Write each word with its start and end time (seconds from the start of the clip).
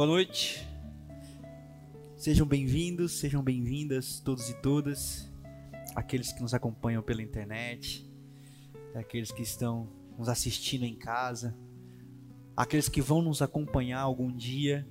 Boa 0.00 0.08
noite. 0.08 0.66
Sejam 2.16 2.46
bem-vindos, 2.46 3.20
sejam 3.20 3.42
bem-vindas 3.42 4.18
todos 4.18 4.48
e 4.48 4.54
todas, 4.62 5.30
aqueles 5.94 6.32
que 6.32 6.40
nos 6.40 6.54
acompanham 6.54 7.02
pela 7.02 7.20
internet, 7.20 8.10
aqueles 8.94 9.30
que 9.30 9.42
estão 9.42 9.92
nos 10.16 10.30
assistindo 10.30 10.86
em 10.86 10.96
casa, 10.96 11.54
aqueles 12.56 12.88
que 12.88 13.02
vão 13.02 13.20
nos 13.20 13.42
acompanhar 13.42 14.00
algum 14.00 14.34
dia. 14.34 14.88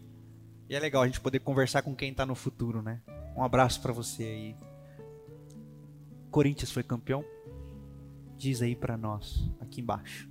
E 0.69 0.75
é 0.75 0.79
legal 0.79 1.01
a 1.01 1.07
gente 1.07 1.19
poder 1.19 1.39
conversar 1.39 1.81
com 1.81 1.95
quem 1.95 2.11
está 2.11 2.23
no 2.23 2.35
futuro, 2.35 2.83
né? 2.83 3.01
Um 3.35 3.43
abraço 3.43 3.81
para 3.81 3.91
você 3.91 4.23
aí. 4.23 4.55
Corinthians 6.29 6.71
foi 6.71 6.83
campeão? 6.83 7.25
Diz 8.37 8.61
aí 8.61 8.75
para 8.75 8.95
nós, 8.95 9.49
aqui 9.59 9.81
embaixo. 9.81 10.29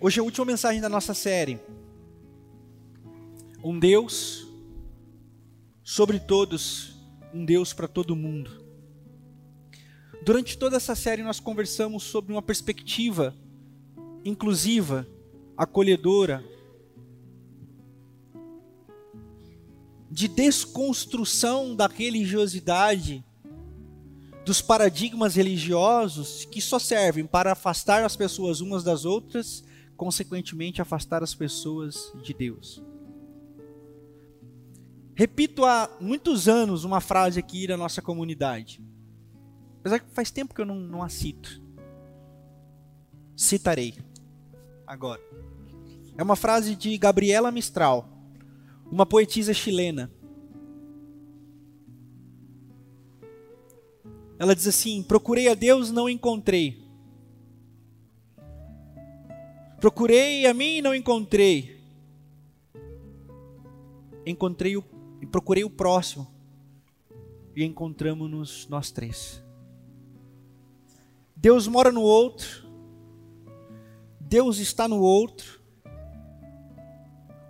Hoje 0.00 0.20
é 0.20 0.22
a 0.22 0.24
última 0.24 0.44
mensagem 0.44 0.80
da 0.80 0.88
nossa 0.88 1.12
série. 1.12 1.58
Um 3.64 3.80
Deus 3.80 4.46
sobre 5.82 6.20
todos, 6.20 6.94
um 7.34 7.44
Deus 7.44 7.72
para 7.72 7.88
todo 7.88 8.14
mundo. 8.14 8.64
Durante 10.24 10.56
toda 10.56 10.76
essa 10.76 10.94
série 10.94 11.24
nós 11.24 11.40
conversamos 11.40 12.04
sobre 12.04 12.32
uma 12.32 12.40
perspectiva 12.40 13.34
inclusiva, 14.24 15.04
acolhedora, 15.56 16.44
de 20.08 20.28
desconstrução 20.28 21.74
da 21.74 21.88
religiosidade, 21.88 23.24
dos 24.44 24.62
paradigmas 24.62 25.34
religiosos 25.34 26.44
que 26.44 26.60
só 26.60 26.78
servem 26.78 27.26
para 27.26 27.50
afastar 27.50 28.04
as 28.04 28.14
pessoas 28.14 28.60
umas 28.60 28.84
das 28.84 29.04
outras 29.04 29.66
consequentemente 29.98 30.80
afastar 30.80 31.24
as 31.24 31.34
pessoas 31.34 32.12
de 32.22 32.32
Deus. 32.32 32.80
Repito 35.14 35.64
há 35.64 35.90
muitos 36.00 36.46
anos 36.46 36.84
uma 36.84 37.00
frase 37.00 37.40
aqui 37.40 37.66
da 37.66 37.76
nossa 37.76 38.00
comunidade. 38.00 38.80
Apesar 39.80 39.98
que 39.98 40.14
faz 40.14 40.30
tempo 40.30 40.54
que 40.54 40.60
eu 40.60 40.64
não, 40.64 40.76
não 40.76 41.02
a 41.02 41.08
cito. 41.08 41.60
Citarei. 43.36 43.98
Agora. 44.86 45.20
É 46.16 46.22
uma 46.22 46.36
frase 46.36 46.76
de 46.76 46.96
Gabriela 46.96 47.50
Mistral, 47.50 48.08
uma 48.90 49.04
poetisa 49.04 49.52
chilena. 49.52 50.10
Ela 54.38 54.54
diz 54.54 54.66
assim: 54.66 55.02
Procurei 55.02 55.48
a 55.48 55.54
Deus, 55.54 55.90
não 55.90 56.08
encontrei. 56.08 56.87
Procurei 59.80 60.44
a 60.44 60.52
mim 60.52 60.78
e 60.78 60.82
não 60.82 60.92
encontrei. 60.92 61.78
Encontrei 64.26 64.76
o, 64.76 64.82
procurei 65.30 65.62
o 65.62 65.70
próximo 65.70 66.26
e 67.54 67.64
encontramos-nos 67.64 68.66
nós 68.68 68.90
três. 68.90 69.40
Deus 71.36 71.68
mora 71.68 71.92
no 71.92 72.02
outro. 72.02 72.66
Deus 74.20 74.58
está 74.58 74.88
no 74.88 74.98
outro. 75.00 75.60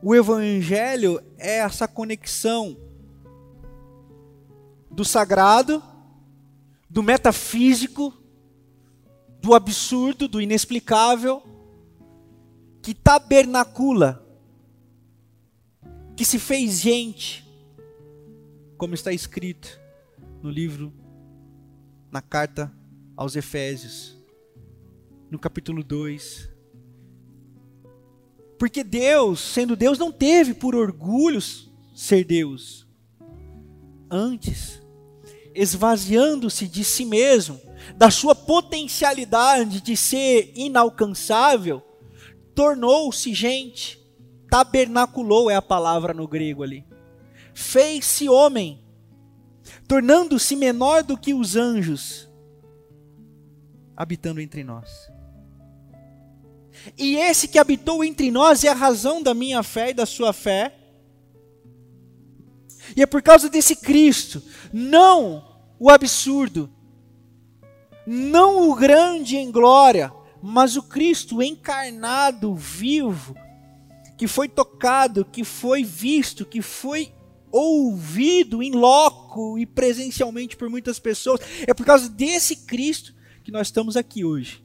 O 0.03 0.15
evangelho 0.15 1.21
é 1.39 1.59
essa 1.59 1.89
conexão 1.89 2.77
do 4.91 5.05
sagrado, 5.05 5.83
do 6.91 7.03
metafísico, 7.03 8.13
do 9.41 9.55
absurdo, 9.55 10.29
do 10.29 10.43
inexplicável 10.43 11.43
que 12.89 12.95
tabernacula, 12.95 14.27
que 16.17 16.25
se 16.25 16.39
fez 16.39 16.81
gente, 16.81 17.47
como 18.79 18.95
está 18.95 19.13
escrito 19.13 19.79
no 20.43 20.49
livro, 20.49 20.91
na 22.11 22.23
carta 22.23 22.73
aos 23.15 23.37
Efésios, 23.37 24.17
no 25.31 25.39
capítulo 25.39 25.85
2. 25.85 26.49
Porque 28.59 28.83
Deus, 28.83 29.39
sendo 29.39 29.77
Deus, 29.77 29.99
não 29.99 30.11
teve 30.11 30.55
por 30.55 30.75
orgulho 30.75 31.43
ser 31.95 32.25
Deus. 32.25 32.87
Antes, 34.11 34.81
esvaziando-se 35.55 36.67
de 36.67 36.83
si 36.83 37.05
mesmo, 37.05 37.61
da 37.99 38.11
sua 38.11 38.35
potencialidade 38.35 39.83
de 39.83 39.95
ser 39.95 40.55
inalcançável, 40.57 41.83
tornou-se 42.59 43.33
gente, 43.33 44.05
tabernaculou 44.51 45.49
é 45.49 45.55
a 45.55 45.63
palavra 45.63 46.13
no 46.13 46.27
grego 46.27 46.65
ali. 46.65 46.85
Fez-se 47.55 48.29
homem, 48.29 48.83
tornando-se 49.87 50.57
menor 50.57 51.05
do 51.05 51.17
que 51.17 51.33
os 51.33 51.55
anjos, 51.55 52.29
habitando 53.97 54.41
entre 54.41 54.65
nós. 54.65 54.91
E 56.99 57.15
esse 57.15 57.47
que 57.47 57.61
habitou 57.61 58.03
entre 58.03 58.29
nós 58.29 58.65
é 58.65 58.69
a 58.71 58.75
razão 58.75 59.23
da 59.23 59.35
minha 59.35 59.63
fé 59.63 59.91
e 59.91 59.95
da 59.95 60.05
sua 60.05 60.33
fé. 60.33 60.75
E 62.97 63.03
é 63.03 63.07
por 63.07 63.23
causa 63.23 63.49
desse 63.49 63.77
Cristo, 63.77 64.43
não 64.73 65.61
o 65.79 65.89
absurdo, 65.89 66.69
não 68.05 68.69
o 68.69 68.75
grande 68.75 69.37
em 69.37 69.49
glória, 69.49 70.13
mas 70.43 70.77
o 70.77 70.83
Cristo 70.83 71.43
encarnado, 71.43 72.55
vivo, 72.55 73.35
que 74.17 74.27
foi 74.27 74.49
tocado, 74.49 75.25
que 75.25 75.45
foi 75.45 75.85
visto, 75.85 76.45
que 76.45 76.63
foi 76.63 77.13
ouvido 77.51 78.63
em 78.63 78.73
loco 78.73 79.59
e 79.59 79.65
presencialmente 79.65 80.57
por 80.57 80.69
muitas 80.69 80.99
pessoas, 80.99 81.41
é 81.67 81.73
por 81.73 81.87
causa 81.87 82.09
desse 82.09 82.57
Cristo 82.57 83.15
que 83.43 83.51
nós 83.51 83.69
estamos 83.69 83.97
aqui 83.97 84.25
hoje. 84.25 84.63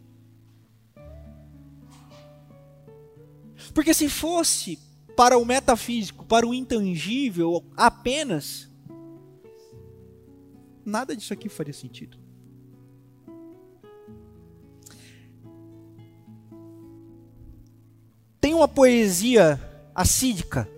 Porque 3.73 3.93
se 3.93 4.09
fosse 4.09 4.77
para 5.15 5.37
o 5.37 5.45
metafísico, 5.45 6.25
para 6.25 6.47
o 6.47 6.53
intangível 6.53 7.63
apenas, 7.75 8.69
nada 10.85 11.15
disso 11.15 11.33
aqui 11.33 11.49
faria 11.49 11.73
sentido. 11.73 12.17
Uma 18.63 18.67
poesia 18.67 19.59
assídica. 19.93 20.69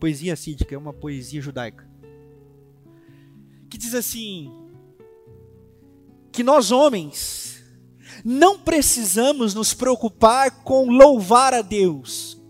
Poesia 0.00 0.32
assídica 0.32 0.74
é 0.74 0.78
uma 0.78 0.94
poesia 0.94 1.40
judaica. 1.42 1.86
Que 3.68 3.76
diz 3.76 3.94
assim: 3.94 4.50
que 6.32 6.42
nós 6.42 6.70
homens 6.70 7.62
não 8.24 8.58
precisamos 8.58 9.52
nos 9.52 9.74
preocupar 9.74 10.62
com 10.62 10.90
louvar 10.90 11.52
a 11.52 11.60
Deus, 11.60 12.40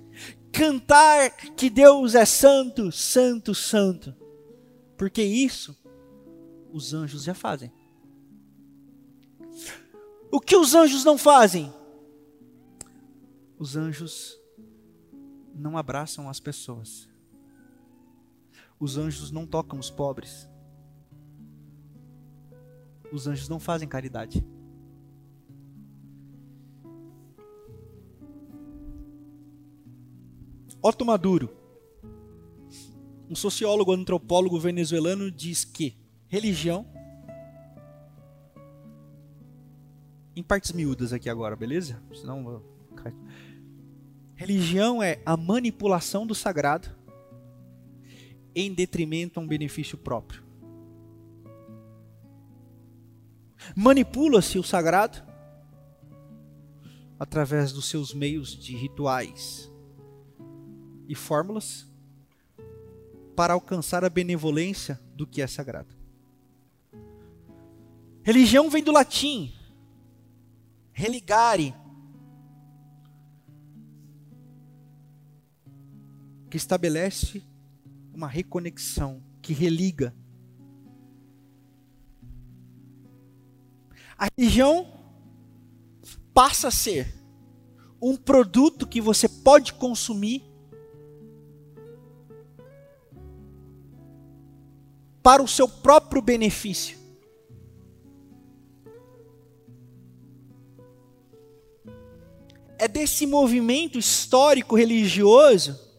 cantar 0.53 1.31
que 1.57 1.69
Deus 1.69 2.15
é 2.15 2.25
santo, 2.25 2.93
santo, 2.93 3.53
santo, 3.53 4.15
porque 4.97 5.23
isso 5.23 5.77
os 6.73 6.95
anjos 6.95 7.25
já 7.25 7.35
fazem. 7.35 7.73
O 10.31 10.39
que 10.39 10.57
os 10.57 10.77
anjos 10.77 11.05
não 11.05 11.19
fazem? 11.19 11.73
Os 13.63 13.77
anjos 13.77 14.43
não 15.55 15.79
abraçam 15.79 16.29
as 16.29 16.41
pessoas. 16.41 17.09
Os 18.81 18.99
anjos 18.99 19.31
não 19.31 19.47
tocam 19.47 19.79
os 19.79 19.89
pobres. 19.89 20.49
Os 23.13 23.29
anjos 23.29 23.49
não 23.49 23.61
fazem 23.61 23.89
caridade. 23.89 24.45
Otto 30.83 31.05
Maduro, 31.05 31.57
um 33.31 33.37
sociólogo 33.37 33.93
antropólogo 33.93 34.59
venezuelano, 34.59 35.31
diz 35.31 35.65
que 35.65 35.97
religião, 36.27 36.85
em 40.35 40.43
partes 40.43 40.73
miúdas 40.73 41.13
aqui 41.13 41.31
agora, 41.31 41.55
beleza? 41.55 42.03
Senão 42.13 42.73
Religião 44.43 45.01
é 45.01 45.21
a 45.25 45.37
manipulação 45.37 46.27
do 46.27 46.35
sagrado 46.35 46.91
em 48.53 48.75
detrimento 48.75 49.39
a 49.39 49.43
um 49.45 49.47
benefício 49.47 49.97
próprio. 49.97 50.43
Manipula-se 53.77 54.59
o 54.59 54.65
sagrado 54.65 55.23
através 57.21 57.73
dos 57.73 57.89
seus 57.89 58.13
meios 58.13 58.59
de 58.59 58.75
rituais 58.75 59.71
e 61.07 61.15
fórmulas 61.15 61.89
para 63.37 63.55
alcançar 63.55 64.05
a 64.05 64.11
benevolência 64.11 65.01
do 65.15 65.25
que 65.25 65.41
é 65.41 65.47
sagrado. 65.47 65.95
Religião 68.25 68.69
vem 68.69 68.83
do 68.83 68.91
latim 68.91 69.55
religare, 70.93 71.73
que 76.53 76.59
estabelece 76.59 77.43
uma 78.13 78.29
reconexão, 78.29 79.23
que 79.41 79.55
religa. 79.55 80.15
A 84.19 84.29
religião 84.37 84.87
passa 86.35 86.69
a 86.69 86.71
ser 86.71 87.11
um 88.03 88.19
produto 88.19 88.87
que 88.87 89.01
você 89.01 89.27
pode 89.31 89.73
consumir 89.73 90.45
para 95.23 95.43
o 95.43 95.49
seu 95.49 95.67
próprio 95.67 96.21
benefício. 96.21 96.99
É 102.77 102.87
desse 102.87 103.27
movimento 103.27 103.99
histórico 103.99 104.77
religioso 104.77 105.92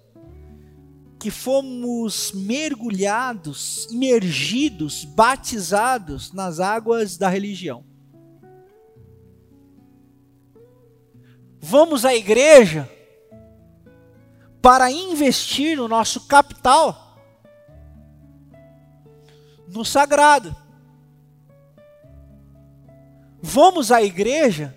que 1.24 1.32
fomos 1.32 2.34
mergulhados, 2.34 3.88
imergidos, 3.90 5.06
batizados 5.06 6.34
nas 6.34 6.60
águas 6.60 7.16
da 7.16 7.30
religião. 7.30 7.86
Vamos 11.62 12.04
à 12.04 12.14
igreja 12.14 12.92
para 14.62 14.92
investir 14.92 15.80
o 15.80 15.88
nosso 15.88 16.28
capital 16.28 17.18
no 19.70 19.86
sagrado. 19.86 20.54
Vamos 23.42 23.94
à 23.94 24.04
igreja 24.04 24.76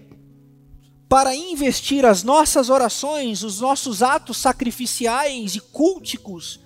para 1.08 1.34
investir 1.34 2.04
as 2.04 2.22
nossas 2.22 2.68
orações, 2.68 3.42
os 3.42 3.60
nossos 3.60 4.02
atos 4.02 4.36
sacrificiais 4.38 5.54
e 5.54 5.60
culticos, 5.60 6.60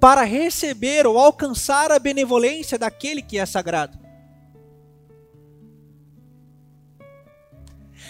para 0.00 0.22
receber 0.22 1.06
ou 1.06 1.18
alcançar 1.18 1.90
a 1.92 1.98
benevolência 1.98 2.78
daquele 2.78 3.22
que 3.22 3.38
é 3.38 3.46
sagrado. 3.46 3.98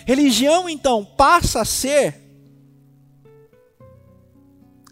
Religião, 0.07 0.69
então, 0.69 1.05
passa 1.05 1.61
a 1.61 1.65
ser, 1.65 2.23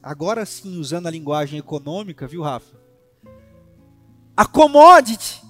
agora 0.03 0.45
sim, 0.45 0.79
usando 0.79 1.07
a 1.07 1.11
linguagem 1.11 1.59
econômica, 1.59 2.27
viu, 2.27 2.43
Rafa? 2.43 2.77
A 4.37 4.45
commodity 4.45 5.44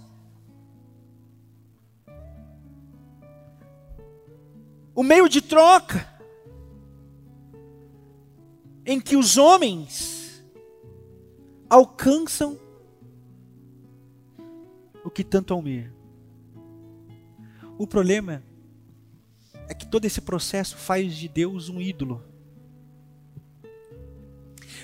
o 4.95 5.03
meio 5.03 5.29
de 5.29 5.41
troca 5.41 6.09
em 8.87 9.01
que 9.01 9.17
os 9.17 9.37
homens 9.37 10.45
alcançam 11.69 12.59
o 15.05 15.11
que 15.11 15.25
tanto 15.25 15.53
almejam. 15.53 15.93
O 17.79 17.87
problema 17.87 18.43
é 19.69 19.75
que 19.75 19.87
todo 19.87 20.05
esse 20.05 20.21
processo 20.21 20.77
faz 20.77 21.17
de 21.17 21.29
Deus 21.29 21.69
um 21.69 21.81
ídolo. 21.81 22.23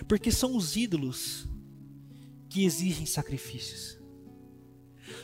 Porque 0.08 0.32
são 0.32 0.56
os 0.56 0.76
ídolos 0.76 1.46
que 2.48 2.64
exigem 2.64 3.06
sacrifícios. 3.06 3.98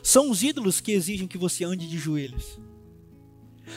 São 0.03 0.29
os 0.29 0.43
ídolos 0.43 0.79
que 0.79 0.91
exigem 0.91 1.27
que 1.27 1.37
você 1.37 1.63
ande 1.63 1.89
de 1.89 1.97
joelhos. 1.97 2.59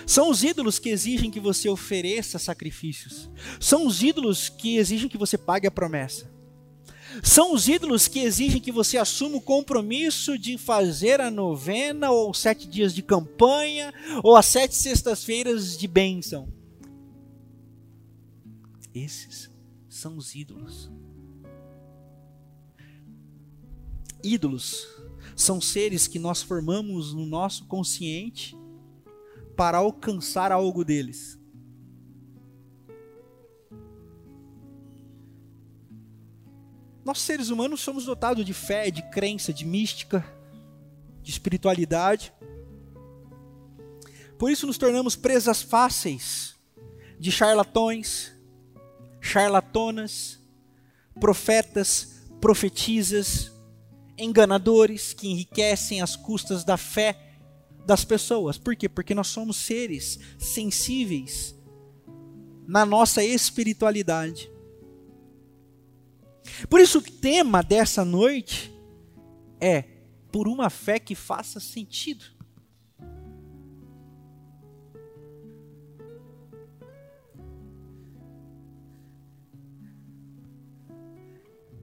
São 0.06 0.30
os 0.30 0.42
ídolos 0.42 0.78
que 0.78 0.88
exigem 0.88 1.30
que 1.30 1.40
você 1.40 1.68
ofereça 1.68 2.38
sacrifícios. 2.38 3.30
São 3.58 3.86
os 3.86 4.02
ídolos 4.02 4.48
que 4.48 4.76
exigem 4.76 5.08
que 5.08 5.18
você 5.18 5.36
pague 5.36 5.66
a 5.66 5.70
promessa. 5.70 6.30
São 7.22 7.52
os 7.52 7.68
ídolos 7.68 8.06
que 8.06 8.20
exigem 8.20 8.60
que 8.60 8.70
você 8.70 8.96
assuma 8.96 9.36
o 9.36 9.40
compromisso 9.40 10.38
de 10.38 10.56
fazer 10.56 11.20
a 11.20 11.30
novena, 11.30 12.10
ou 12.10 12.32
sete 12.32 12.68
dias 12.68 12.94
de 12.94 13.02
campanha, 13.02 13.92
ou 14.22 14.36
as 14.36 14.46
sete 14.46 14.76
sextas-feiras 14.76 15.76
de 15.76 15.88
bênção. 15.88 16.48
Esses 18.94 19.50
são 19.88 20.16
os 20.16 20.34
ídolos. 20.34 20.90
Ídolos 24.22 24.86
são 25.34 25.60
seres 25.60 26.06
que 26.06 26.18
nós 26.18 26.42
formamos 26.42 27.14
no 27.14 27.26
nosso 27.26 27.64
consciente 27.66 28.56
para 29.60 29.76
alcançar 29.76 30.50
algo 30.52 30.82
deles. 30.82 31.38
Nós 37.04 37.20
seres 37.20 37.50
humanos 37.50 37.82
somos 37.82 38.06
dotados 38.06 38.42
de 38.42 38.54
fé, 38.54 38.90
de 38.90 39.02
crença, 39.10 39.52
de 39.52 39.66
mística, 39.66 40.24
de 41.20 41.30
espiritualidade. 41.30 42.32
Por 44.38 44.50
isso 44.50 44.66
nos 44.66 44.78
tornamos 44.78 45.14
presas 45.14 45.60
fáceis 45.60 46.56
de 47.18 47.30
charlatões, 47.30 48.32
charlatonas, 49.20 50.40
profetas, 51.20 52.22
profetisas, 52.40 53.52
enganadores 54.16 55.12
que 55.12 55.28
enriquecem 55.28 56.00
às 56.00 56.16
custas 56.16 56.64
da 56.64 56.78
fé 56.78 57.29
das 57.90 58.04
pessoas. 58.04 58.56
Por 58.56 58.76
quê? 58.76 58.88
Porque 58.88 59.16
nós 59.16 59.26
somos 59.26 59.56
seres 59.56 60.20
sensíveis 60.38 61.56
na 62.64 62.86
nossa 62.86 63.20
espiritualidade. 63.24 64.48
Por 66.68 66.80
isso 66.80 66.98
o 66.98 67.02
tema 67.02 67.64
dessa 67.64 68.04
noite 68.04 68.72
é 69.60 69.82
por 70.30 70.46
uma 70.46 70.70
fé 70.70 71.00
que 71.00 71.16
faça 71.16 71.58
sentido. 71.58 72.26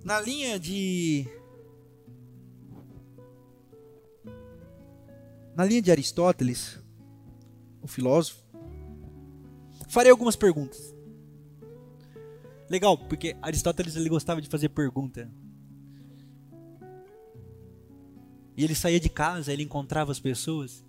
Na 0.06 0.22
linha 0.22 0.58
de 0.58 1.28
Na 5.58 5.66
linha 5.66 5.82
de 5.82 5.90
Aristóteles, 5.90 6.78
o 7.82 7.88
filósofo, 7.88 8.44
farei 9.90 10.12
algumas 10.12 10.36
perguntas. 10.36 10.94
Legal, 12.70 12.96
porque 12.96 13.36
Aristóteles 13.42 13.96
ele 13.96 14.08
gostava 14.08 14.40
de 14.40 14.48
fazer 14.48 14.70
pergunta. 14.70 15.28
E 18.56 18.64
ele 18.64 18.76
saía 18.76 19.00
de 19.00 19.10
casa, 19.10 19.52
ele 19.52 19.64
encontrava 19.64 20.12
as 20.12 20.20
pessoas 20.20 20.86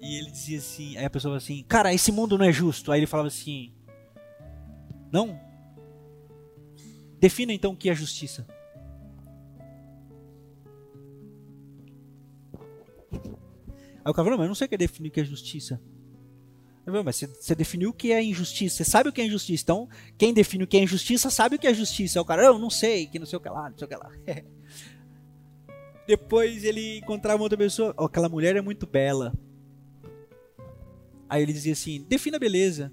e 0.00 0.18
ele 0.18 0.30
dizia 0.30 0.58
assim, 0.58 0.96
aí 0.96 1.04
a 1.04 1.10
pessoa 1.10 1.36
assim, 1.36 1.64
cara, 1.64 1.92
esse 1.92 2.12
mundo 2.12 2.38
não 2.38 2.44
é 2.44 2.52
justo. 2.52 2.92
Aí 2.92 3.00
ele 3.00 3.08
falava 3.08 3.26
assim, 3.26 3.72
não. 5.10 5.36
Defina 7.18 7.52
então 7.52 7.72
o 7.72 7.76
que 7.76 7.90
é 7.90 7.94
justiça. 7.96 8.46
Aí 14.04 14.10
o 14.10 14.14
cara 14.14 14.24
falou, 14.24 14.38
mas 14.38 14.44
eu 14.44 14.48
não 14.48 14.54
sei 14.54 14.66
o 14.66 14.68
que 14.68 14.74
é 14.74 14.78
definir 14.78 15.08
o 15.08 15.12
que 15.12 15.20
é 15.20 15.24
justiça. 15.24 15.80
Eu 16.86 16.92
falei, 16.92 17.02
mas 17.02 17.16
você, 17.16 17.26
você 17.26 17.54
definiu 17.54 17.90
o 17.90 17.92
que 17.92 18.10
é 18.10 18.22
injustiça, 18.22 18.76
você 18.76 18.84
sabe 18.84 19.08
o 19.08 19.12
que 19.12 19.20
é 19.20 19.26
injustiça. 19.26 19.62
Então, 19.62 19.88
quem 20.16 20.32
define 20.32 20.64
o 20.64 20.66
que 20.66 20.76
é 20.76 20.82
injustiça 20.82 21.30
sabe 21.30 21.56
o 21.56 21.58
que 21.58 21.66
é 21.66 21.74
justiça. 21.74 22.18
Aí 22.18 22.22
o 22.22 22.24
cara, 22.24 22.44
eu 22.44 22.58
não 22.58 22.70
sei, 22.70 23.06
que 23.06 23.18
não 23.18 23.26
sei 23.26 23.36
o 23.36 23.40
que 23.40 23.48
lá, 23.48 23.70
não 23.70 23.78
sei 23.78 23.86
o 23.86 23.88
que 23.88 23.96
lá. 23.96 24.10
Depois 26.06 26.64
ele 26.64 26.98
encontrava 26.98 27.42
outra 27.42 27.56
pessoa, 27.56 27.94
oh, 27.96 28.04
aquela 28.04 28.28
mulher 28.28 28.56
é 28.56 28.60
muito 28.60 28.86
bela. 28.86 29.32
Aí 31.28 31.42
ele 31.42 31.52
dizia 31.52 31.72
assim, 31.72 32.04
defina 32.08 32.36
a 32.36 32.40
beleza. 32.40 32.92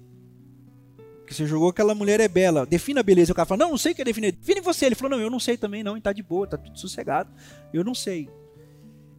Que 1.26 1.34
você 1.34 1.44
jogou 1.44 1.68
aquela 1.68 1.94
mulher 1.94 2.20
é 2.20 2.28
bela, 2.28 2.64
defina 2.64 3.00
a 3.00 3.02
beleza. 3.02 3.32
O 3.32 3.34
cara 3.34 3.46
falou, 3.46 3.64
não, 3.64 3.70
não 3.72 3.78
sei 3.78 3.92
o 3.92 3.94
que 3.94 4.02
é 4.02 4.04
definir. 4.04 4.32
Define 4.32 4.60
você. 4.60 4.86
Ele 4.86 4.94
falou, 4.94 5.16
não, 5.16 5.22
eu 5.22 5.28
não 5.28 5.40
sei 5.40 5.56
também 5.56 5.82
não, 5.82 5.96
e 5.96 6.00
tá 6.00 6.12
de 6.12 6.22
boa, 6.22 6.46
tá 6.46 6.56
tudo 6.56 6.78
sossegado. 6.78 7.30
Eu 7.72 7.82
não 7.82 7.94
sei. 7.94 8.30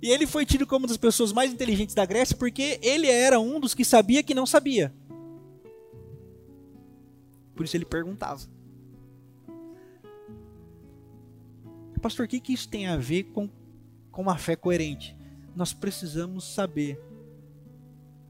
E 0.01 0.10
ele 0.10 0.25
foi 0.25 0.46
tido 0.46 0.65
como 0.65 0.84
uma 0.84 0.88
das 0.88 0.98
pessoas 0.98 1.34
mais 1.34 1.51
inteligentes 1.51 1.94
da 1.94 2.06
Grécia 2.06 2.36
porque 2.36 2.79
ele 2.82 3.08
era 3.08 3.39
um 3.39 3.60
dos 3.60 3.74
que 3.74 3.84
sabia 3.84 4.24
que 4.24 4.34
não 4.34 4.46
sabia. 4.46 4.94
Por 7.56 7.65
isso 7.65 7.75
ele 7.75 7.86
perguntava. 7.86 8.41
Pastor, 12.01 12.25
o 12.25 12.29
que, 12.29 12.39
que 12.39 12.53
isso 12.53 12.70
tem 12.70 12.88
a 12.88 12.96
ver 12.96 13.24
com, 13.24 13.50
com 14.10 14.22
uma 14.22 14.38
fé 14.38 14.56
coerente? 14.56 15.18
Nós 15.53 15.74
precisamos 15.74 16.46
saber 16.46 16.98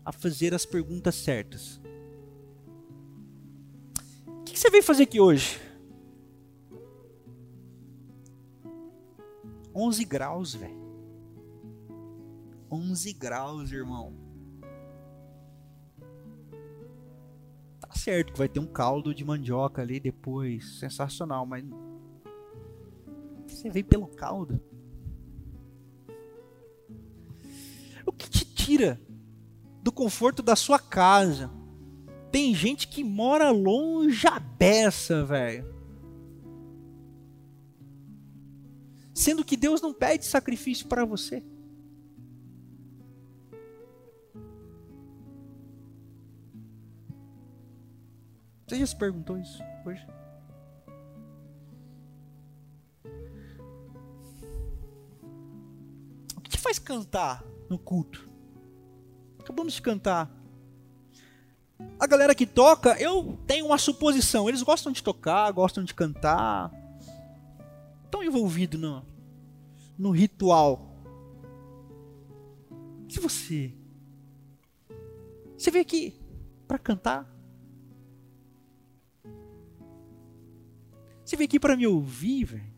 a 0.04 0.12
fazer 0.12 0.56
as 0.56 0.66
perguntas 0.66 1.14
certas. 1.14 1.80
O 4.26 4.44
que, 4.44 4.54
que 4.54 4.60
você 4.60 4.72
veio 4.72 4.84
fazer 4.84 5.04
aqui 5.04 5.20
hoje? 5.20 5.60
11 9.76 10.04
graus, 10.06 10.56
velho. 10.56 10.79
11 12.72 13.14
graus, 13.14 13.72
irmão. 13.72 14.14
Tá 17.80 17.90
certo 17.94 18.34
que 18.34 18.40
vai 18.40 18.48
ter 18.48 18.60
um 18.60 18.68
caldo 18.68 19.14
de 19.14 19.24
mandioca 19.26 19.82
ali 19.82 20.00
depois, 20.00 20.80
sensacional, 20.80 21.46
mas 21.46 21.64
Você 23.48 23.70
veio 23.70 23.86
pelo 23.86 24.08
caldo. 24.08 24.62
O 28.06 28.12
que 28.12 28.30
te 28.30 28.46
tira 28.46 29.00
do 29.82 29.92
conforto 29.92 30.44
da 30.44 30.56
sua 30.56 30.80
casa? 30.80 31.50
Tem 32.32 32.54
gente 32.54 32.88
que 32.88 33.04
mora 33.04 33.50
longe 33.50 34.28
a 34.28 34.40
beça, 34.40 35.26
velho. 35.26 35.74
Sendo 39.14 39.44
que 39.44 39.58
Deus 39.58 39.82
não 39.82 39.94
pede 39.94 40.26
sacrifício 40.26 40.88
para 40.88 41.04
você. 41.06 41.44
Você 48.70 48.78
já 48.78 48.86
se 48.86 48.96
perguntou 48.96 49.36
isso 49.40 49.64
hoje? 49.84 50.08
O 56.38 56.42
que 56.42 56.52
te 56.52 56.60
faz 56.60 56.78
cantar 56.78 57.44
no 57.68 57.80
culto? 57.80 58.30
Acabamos 59.40 59.74
de 59.74 59.82
cantar. 59.82 60.32
A 62.00 62.06
galera 62.06 62.36
que 62.36 62.46
toca, 62.46 62.96
eu 63.02 63.40
tenho 63.48 63.66
uma 63.66 63.80
suposição. 63.80 64.48
Eles 64.48 64.62
gostam 64.62 64.92
de 64.92 65.02
tocar, 65.02 65.52
gostam 65.52 65.84
de 65.84 65.96
cantar. 65.96 66.72
Estão 68.06 68.24
envolvidos 68.24 68.80
no, 68.80 69.04
no 69.98 70.12
ritual. 70.12 70.96
Se 73.10 73.20
você. 73.20 73.74
Você 75.58 75.72
veio 75.72 75.82
aqui 75.82 76.22
para 76.68 76.78
cantar? 76.78 77.39
Você 81.30 81.38
veio 81.38 81.46
aqui 81.46 81.60
para 81.60 81.78
me 81.78 81.86
ouvir, 81.86 82.44
velho? 82.44 82.74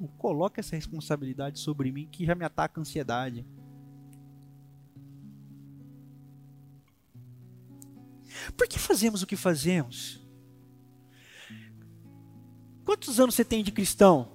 Não 0.00 0.08
coloca 0.16 0.58
essa 0.58 0.74
responsabilidade 0.74 1.58
sobre 1.58 1.92
mim 1.92 2.08
que 2.10 2.24
já 2.24 2.34
me 2.34 2.46
ataca 2.46 2.80
a 2.80 2.82
ansiedade. 2.82 3.46
Por 8.56 8.66
que 8.66 8.78
fazemos 8.78 9.22
o 9.22 9.26
que 9.26 9.36
fazemos? 9.36 10.26
Quantos 12.86 13.20
anos 13.20 13.34
você 13.34 13.44
tem 13.44 13.62
de 13.62 13.70
cristão? 13.70 14.32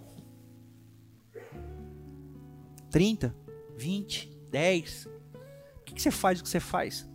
30? 2.91 3.35
20? 3.75 4.27
10? 4.51 5.07
O 5.07 5.81
que 5.85 5.99
você 5.99 6.11
faz 6.11 6.39
o 6.39 6.43
que 6.43 6.49
você 6.49 6.59
faz? 6.59 7.11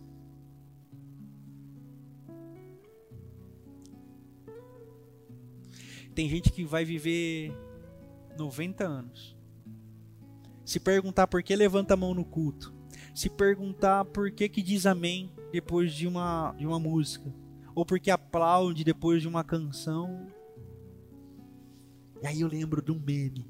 Tem 6.19 6.27
gente 6.27 6.51
que 6.51 6.65
vai 6.65 6.83
viver 6.83 7.57
90 8.37 8.83
anos. 8.83 9.37
Se 10.65 10.77
perguntar 10.77 11.27
por 11.27 11.41
que 11.41 11.55
levanta 11.55 11.93
a 11.93 11.97
mão 11.97 12.13
no 12.13 12.25
culto. 12.25 12.75
Se 13.15 13.29
perguntar 13.29 14.03
por 14.03 14.29
que, 14.29 14.49
que 14.49 14.61
diz 14.61 14.85
amém 14.85 15.31
depois 15.49 15.93
de 15.93 16.05
uma, 16.05 16.53
de 16.57 16.67
uma 16.67 16.77
música. 16.77 17.33
Ou 17.73 17.85
por 17.85 18.01
que 18.01 18.11
aplaude 18.11 18.83
depois 18.83 19.21
de 19.21 19.29
uma 19.29 19.45
canção. 19.45 20.27
E 22.21 22.27
aí 22.27 22.41
eu 22.41 22.49
lembro 22.49 22.81
de 22.81 22.91
um 22.91 22.99
meme. 22.99 23.49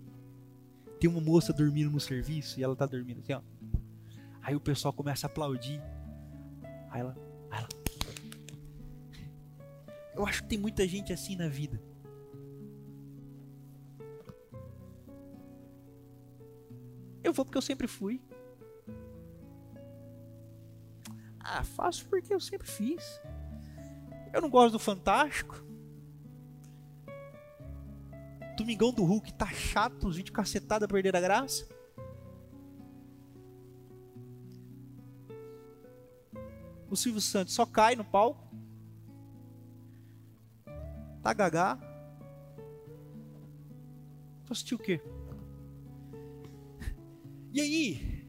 Tem 0.99 1.09
uma 1.09 1.21
moça 1.21 1.51
dormindo 1.51 1.89
no 1.89 1.99
serviço 1.99 2.59
e 2.59 2.63
ela 2.63 2.75
tá 2.75 2.85
dormindo 2.85 3.21
assim, 3.21 3.33
ó. 3.33 3.41
Aí 4.43 4.55
o 4.55 4.61
pessoal 4.61 4.93
começa 4.93 5.25
a 5.25 5.27
aplaudir. 5.27 5.81
Aí 6.91 7.01
ela, 7.01 7.17
aí 7.49 7.61
ela. 7.61 7.69
Eu 10.15 10.23
acho 10.23 10.43
que 10.43 10.49
tem 10.49 10.59
muita 10.59 10.87
gente 10.87 11.11
assim 11.11 11.35
na 11.35 11.47
vida. 11.47 11.88
Eu 17.29 17.33
vou 17.33 17.45
porque 17.45 17.59
eu 17.59 17.61
sempre 17.61 17.85
fui. 17.85 18.19
Ah, 21.39 21.63
faço 21.63 22.07
porque 22.09 22.33
eu 22.33 22.39
sempre 22.39 22.67
fiz. 22.67 23.21
Eu 24.33 24.41
não 24.41 24.49
gosto 24.49 24.71
do 24.71 24.79
Fantástico. 24.79 25.63
Domingão 28.57 28.91
do 28.91 29.03
Hulk 29.03 29.31
tá 29.35 29.45
chato, 29.45 30.07
os 30.07 30.15
vídeos 30.15 30.35
cacetada 30.35 30.87
perder 30.87 31.15
a 31.15 31.21
graça. 31.21 31.67
O 36.89 36.95
Silvio 36.95 37.21
Santos 37.21 37.53
só 37.53 37.63
cai 37.63 37.95
no 37.95 38.03
palco. 38.03 38.43
Tá 41.21 41.31
gagá. 41.31 41.77
Tu 44.47 44.51
assistiu 44.51 44.77
o 44.77 44.81
quê? 44.81 44.99
E 47.51 47.61
aí, 47.61 48.25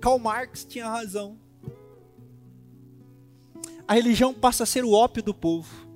Karl 0.00 0.18
Marx 0.18 0.64
tinha 0.64 0.88
razão. 0.88 1.38
A 3.88 3.94
religião 3.94 4.32
passa 4.32 4.62
a 4.62 4.66
ser 4.66 4.84
o 4.84 4.92
ópio 4.92 5.22
do 5.22 5.34
povo. 5.34 5.86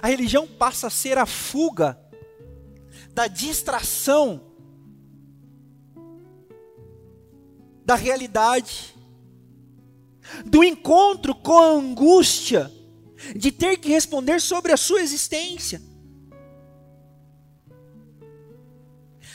A 0.00 0.06
religião 0.06 0.46
passa 0.46 0.86
a 0.86 0.90
ser 0.90 1.18
a 1.18 1.26
fuga 1.26 2.00
da 3.12 3.26
distração 3.26 4.48
da 7.84 7.94
realidade, 7.94 8.94
do 10.44 10.62
encontro 10.62 11.34
com 11.34 11.58
a 11.58 11.70
angústia 11.70 12.70
de 13.34 13.50
ter 13.50 13.78
que 13.78 13.88
responder 13.88 14.40
sobre 14.40 14.72
a 14.72 14.76
sua 14.76 15.00
existência. 15.00 15.80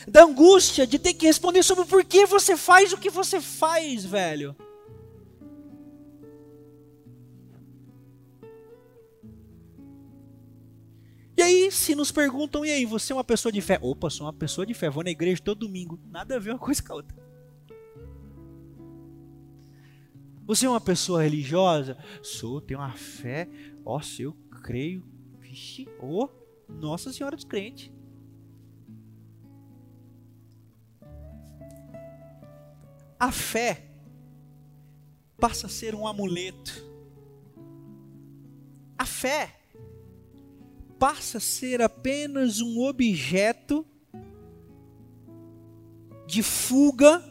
Da 0.08 0.24
angústia 0.24 0.86
de 0.86 1.00
ter 1.00 1.14
que 1.14 1.26
responder 1.26 1.64
sobre 1.64 1.86
por 1.86 2.04
que 2.04 2.26
você 2.26 2.58
faz 2.58 2.94
o 2.94 2.98
que 2.98 3.10
você 3.10 3.40
faz, 3.40 4.06
velho. 4.06 4.56
E 11.36 11.42
aí, 11.42 11.72
se 11.72 11.96
nos 11.96 12.12
perguntam, 12.12 12.64
e 12.64 12.70
aí, 12.70 12.86
você 12.86 13.12
é 13.12 13.16
uma 13.16 13.24
pessoa 13.24 13.52
de 13.52 13.60
fé? 13.60 13.80
Opa, 13.82 14.10
sou 14.10 14.28
uma 14.28 14.34
pessoa 14.34 14.66
de 14.66 14.74
fé, 14.74 14.90
vou 14.90 15.04
na 15.04 15.10
igreja 15.10 15.42
todo 15.44 15.66
domingo. 15.66 16.00
Nada 16.12 16.36
a 16.36 16.40
ver 16.40 16.52
uma 16.52 16.60
coisa 16.60 16.82
com 16.82 16.94
a 16.94 16.96
outra. 16.98 17.24
Você 20.46 20.66
é 20.66 20.70
uma 20.70 20.82
pessoa 20.82 21.24
religiosa? 21.24 21.98
Sou, 22.22 22.62
tenho 22.62 22.80
uma 22.80 22.94
fé. 22.94 23.50
Se 24.04 24.24
eu 24.24 24.34
creio. 24.62 25.04
Vixe, 25.40 25.88
oh, 26.00 26.30
Nossa 26.68 27.12
Senhora 27.12 27.36
dos 27.36 27.46
Crentes. 27.46 27.92
A 33.24 33.32
fé 33.32 33.82
passa 35.40 35.68
a 35.68 35.70
ser 35.70 35.96
um 35.96 36.06
amuleto. 36.06 36.74
A 38.98 39.06
fé 39.06 39.56
passa 41.00 41.38
a 41.38 41.42
ser 41.42 41.82
apenas 41.82 42.60
um 42.60 42.82
objeto 42.82 43.86
de 46.28 46.44
fuga 46.44 47.24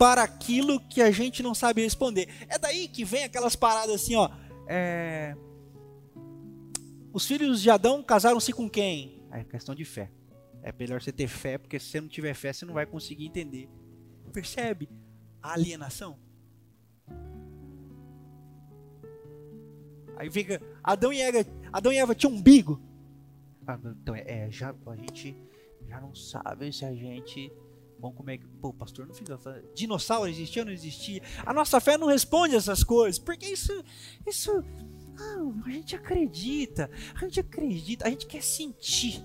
para 0.00 0.24
aquilo 0.24 0.80
que 0.80 1.00
a 1.00 1.12
gente 1.12 1.40
não 1.40 1.54
sabe 1.54 1.82
responder. 1.82 2.28
É 2.48 2.58
daí 2.58 2.88
que 2.88 3.04
vem 3.04 3.22
aquelas 3.22 3.54
paradas 3.54 3.94
assim, 3.94 4.16
ó. 4.16 4.28
É... 4.66 5.36
Os 7.12 7.24
filhos 7.24 7.62
de 7.62 7.70
Adão 7.70 8.02
casaram-se 8.02 8.52
com 8.52 8.68
quem? 8.68 9.24
É 9.30 9.44
questão 9.44 9.76
de 9.76 9.84
fé. 9.84 10.10
É 10.60 10.74
melhor 10.76 11.00
você 11.00 11.12
ter 11.12 11.28
fé, 11.28 11.56
porque 11.56 11.78
se 11.78 11.86
você 11.86 12.00
não 12.00 12.08
tiver 12.08 12.34
fé, 12.34 12.52
você 12.52 12.64
não 12.64 12.74
vai 12.74 12.84
conseguir 12.84 13.26
entender 13.26 13.68
Percebe 14.34 14.88
a 15.40 15.52
alienação? 15.52 16.18
Aí 20.16 20.28
fica 20.28 20.60
Adão 20.82 21.12
e 21.12 21.20
Eva, 21.20 21.48
Adão 21.72 21.92
e 21.92 21.96
Eva 21.96 22.16
tinham 22.16 22.32
um 22.32 22.38
umbigo. 22.38 22.82
Ah, 23.64 23.78
então 24.02 24.12
é, 24.14 24.24
é, 24.26 24.50
já 24.50 24.74
a 24.86 24.96
gente 24.96 25.36
já 25.88 26.00
não 26.00 26.12
sabe 26.14 26.72
se 26.72 26.84
a 26.84 26.92
gente 26.92 27.52
Vamos 28.00 28.16
como 28.16 28.28
é. 28.28 28.38
Pô, 28.60 28.72
pastor 28.72 29.06
não 29.06 29.14
fiz. 29.14 29.26
Dinossauro 29.74 30.28
existia 30.28 30.62
ou 30.62 30.66
não 30.66 30.72
existia? 30.72 31.22
A 31.46 31.54
nossa 31.54 31.80
fé 31.80 31.96
não 31.96 32.08
responde 32.08 32.56
essas 32.56 32.82
coisas. 32.84 33.18
Porque 33.18 33.46
isso. 33.46 33.72
Isso. 34.26 34.50
Ah, 35.16 35.64
a 35.64 35.70
gente 35.70 35.94
acredita. 35.94 36.90
A 37.14 37.20
gente 37.20 37.40
acredita. 37.40 38.06
A 38.06 38.10
gente 38.10 38.26
quer 38.26 38.42
sentir. 38.42 39.24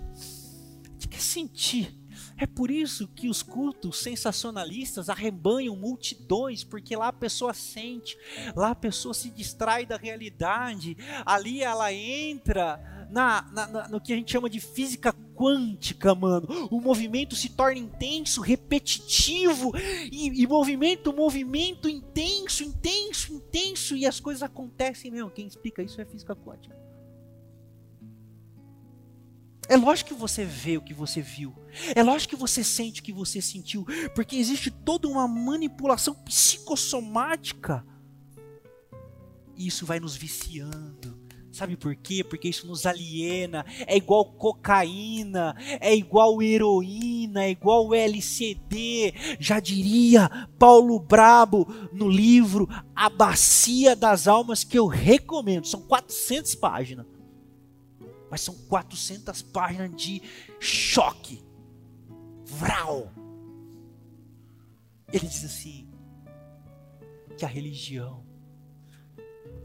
A 0.86 0.92
gente 0.92 1.08
quer 1.10 1.20
sentir. 1.20 1.99
É 2.40 2.48
por 2.48 2.72
isso 2.72 3.06
que 3.06 3.28
os 3.28 3.44
cultos 3.44 4.00
sensacionalistas 4.00 5.10
arrebanham 5.10 5.76
multidões, 5.76 6.64
porque 6.64 6.96
lá 6.96 7.10
a 7.10 7.14
pessoa 7.14 7.54
sente, 7.54 8.18
lá 8.56 8.72
a 8.72 8.76
pessoa 8.76 9.14
se 9.14 9.30
distrai 9.30 9.86
da 9.86 9.98
realidade, 9.98 10.96
ali 11.26 11.62
ela 11.62 11.92
entra 11.92 12.80
na, 13.10 13.42
na, 13.52 13.68
na, 13.68 13.88
no 13.90 14.00
que 14.00 14.14
a 14.14 14.16
gente 14.16 14.32
chama 14.32 14.50
de 14.50 14.62
física 14.62 15.12
quântica, 15.36 16.16
mano. 16.16 16.48
O 16.72 16.80
movimento 16.80 17.36
se 17.36 17.50
torna 17.50 17.80
intenso, 17.80 18.40
repetitivo, 18.40 19.74
e, 20.10 20.42
e 20.42 20.48
movimento, 20.48 21.12
movimento 21.12 21.90
intenso, 21.90 22.64
intenso, 22.64 23.34
intenso, 23.34 23.98
e 23.98 24.06
as 24.06 24.20
coisas 24.20 24.44
acontecem 24.44 25.12
mesmo. 25.12 25.30
Quem 25.30 25.46
explica 25.46 25.84
isso 25.84 26.00
é 26.00 26.06
física 26.06 26.36
quântica. 26.36 26.79
É 29.70 29.78
lógico 29.78 30.10
que 30.10 30.20
você 30.20 30.44
vê 30.44 30.78
o 30.78 30.82
que 30.82 30.96
você 30.96 31.22
viu. 31.22 31.54
É 31.96 32.02
lógico 32.02 32.32
que 32.32 32.42
você 32.42 32.64
sente 32.64 33.02
o 33.02 33.04
que 33.04 33.14
você 33.14 33.40
sentiu. 33.40 33.86
Porque 34.16 34.36
existe 34.36 34.72
toda 34.72 35.08
uma 35.08 35.28
manipulação 35.28 36.16
psicossomática. 36.16 37.86
E 39.56 39.68
isso 39.68 39.86
vai 39.86 40.00
nos 40.00 40.16
viciando. 40.16 41.20
Sabe 41.52 41.78
por 41.78 41.96
quê? 41.96 42.24
Porque 42.24 42.48
isso 42.48 42.66
nos 42.66 42.88
aliena. 42.88 43.64
É 43.86 43.96
igual 43.96 44.26
cocaína, 44.26 45.56
é 45.80 45.96
igual 45.96 46.42
heroína, 46.42 47.44
é 47.44 47.52
igual 47.52 47.94
LCD. 47.94 49.14
Já 49.40 49.60
diria 49.60 50.48
Paulo 50.58 51.00
Brabo 51.00 51.68
no 51.94 52.10
livro 52.10 52.68
A 52.96 53.08
Bacia 53.08 53.96
das 53.96 54.28
Almas, 54.28 54.64
que 54.64 54.80
eu 54.80 54.88
recomendo. 54.88 55.68
São 55.68 55.82
400 55.82 56.56
páginas 56.56 57.19
mas 58.30 58.42
são 58.42 58.56
400 58.68 59.42
páginas 59.42 59.96
de 59.96 60.22
choque. 60.60 61.44
Vral. 62.46 63.12
Ele 65.12 65.28
diz 65.28 65.44
assim: 65.44 65.90
que 67.38 67.46
a 67.46 67.48
religião 67.48 68.26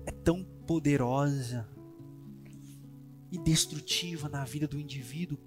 é 0.07 0.11
tão 0.11 0.45
poderosa 0.67 1.69
e 3.33 3.39
destrutiva 3.39 4.29
na 4.29 4.45
vida 4.45 4.69
do 4.69 4.79
indivíduo 4.79 5.39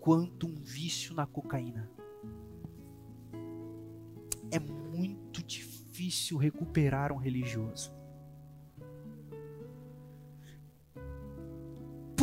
quanto 0.00 0.46
um 0.46 0.54
vício 0.54 1.14
na 1.14 1.26
cocaína. 1.26 1.90
É 4.50 4.58
muito 4.58 5.42
difícil 5.42 6.38
recuperar 6.38 7.12
um 7.12 7.16
religioso. 7.16 7.92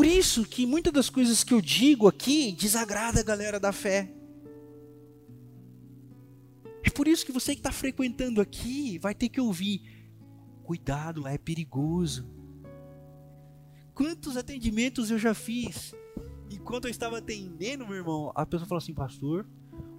Por 0.02 0.08
isso 0.08 0.44
que 0.44 0.66
muitas 0.66 0.92
das 0.92 1.12
coisas 1.12 1.44
que 1.44 1.54
eu 1.54 1.62
digo 1.62 2.08
aqui 2.08 2.54
desagrada 2.54 3.20
a 3.20 3.24
galera 3.24 3.60
da 3.60 3.72
fé. 3.72 4.12
É 6.84 6.90
por 6.90 7.08
isso 7.08 7.24
que 7.24 7.32
você 7.32 7.54
que 7.54 7.60
está 7.60 7.72
frequentando 7.72 8.42
aqui 8.42 8.98
vai 8.98 9.14
ter 9.14 9.30
que 9.30 9.40
ouvir: 9.40 10.10
cuidado, 10.64 11.28
é 11.28 11.38
perigoso. 11.38 12.28
Quantos 13.94 14.38
atendimentos 14.38 15.12
eu 15.12 15.20
já 15.20 15.36
fiz? 15.36 15.94
Enquanto 16.50 16.86
eu 16.86 16.90
estava 16.90 17.20
atendendo, 17.20 17.86
meu 17.86 17.98
irmão, 17.98 18.32
a 18.34 18.44
pessoa 18.44 18.68
falou 18.68 18.82
assim: 18.82 18.96
Pastor, 18.96 19.48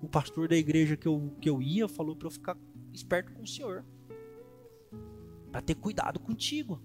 o 0.02 0.08
pastor 0.08 0.48
da 0.48 0.56
igreja 0.56 0.96
que 0.96 1.06
eu, 1.06 1.32
que 1.40 1.48
eu 1.48 1.62
ia 1.62 1.86
falou 1.86 2.16
para 2.16 2.26
eu 2.26 2.32
ficar 2.32 2.56
esperto 2.92 3.32
com 3.32 3.44
o 3.44 3.46
senhor, 3.46 3.84
para 5.52 5.62
ter 5.62 5.76
cuidado 5.76 6.18
contigo, 6.18 6.82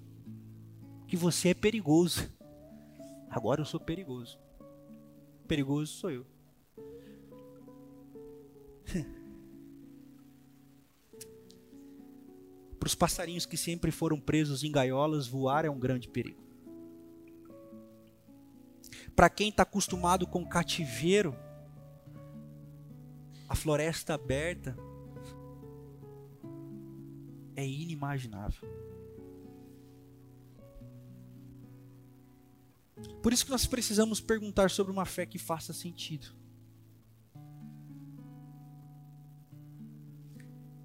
que 1.07 1.17
você 1.17 1.49
é 1.49 1.53
perigoso. 1.55 2.36
Agora 3.29 3.61
eu 3.61 3.65
sou 3.65 3.79
perigoso. 3.79 4.39
Perigoso 5.47 5.93
sou 5.93 6.11
eu. 6.11 6.25
Para 12.79 12.87
os 12.87 12.95
passarinhos 12.95 13.45
que 13.45 13.57
sempre 13.57 13.91
foram 13.91 14.19
presos 14.19 14.63
em 14.63 14.71
gaiolas, 14.71 15.27
voar 15.27 15.65
é 15.65 15.69
um 15.69 15.79
grande 15.79 16.07
perigo. 16.07 16.41
Para 19.15 19.29
quem 19.29 19.49
está 19.49 19.63
acostumado 19.63 20.27
com 20.27 20.45
cativeiro, 20.47 21.35
a 23.49 23.55
floresta 23.55 24.13
aberta 24.13 24.77
é 27.55 27.65
inimaginável. 27.65 28.69
Por 33.21 33.33
isso 33.33 33.45
que 33.45 33.51
nós 33.51 33.65
precisamos 33.65 34.19
perguntar 34.19 34.69
sobre 34.69 34.91
uma 34.91 35.05
fé 35.05 35.25
que 35.25 35.37
faça 35.37 35.73
sentido. 35.73 36.27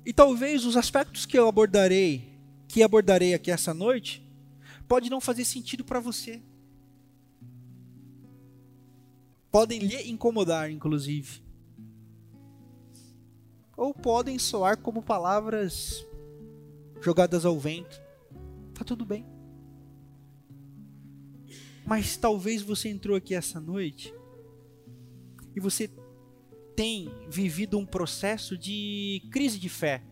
E 0.04 0.12
talvez 0.12 0.64
os 0.64 0.76
aspectos 0.76 1.24
que 1.24 1.38
eu 1.38 1.48
abordarei, 1.48 2.38
que 2.66 2.82
abordarei 2.82 3.34
aqui 3.34 3.50
essa 3.50 3.72
noite, 3.72 4.26
pode 4.88 5.08
não 5.08 5.20
fazer 5.20 5.44
sentido 5.44 5.84
para 5.84 6.00
você. 6.00 6.42
Podem 9.50 9.78
lhe 9.78 10.10
incomodar, 10.10 10.70
inclusive. 10.70 11.42
Ou 13.76 13.94
podem 13.94 14.38
soar 14.38 14.78
como 14.78 15.02
palavras 15.02 16.04
jogadas 17.00 17.44
ao 17.44 17.58
vento. 17.58 18.00
Tá 18.74 18.84
tudo 18.84 19.04
bem. 19.04 19.26
Mas 21.84 22.16
talvez 22.16 22.62
você 22.62 22.88
entrou 22.88 23.16
aqui 23.16 23.34
essa 23.34 23.60
noite 23.60 24.14
e 25.54 25.60
você 25.60 25.90
tem 26.76 27.10
vivido 27.28 27.78
um 27.78 27.84
processo 27.84 28.56
de 28.56 29.22
crise 29.30 29.58
de 29.58 29.68
fé. 29.68 30.02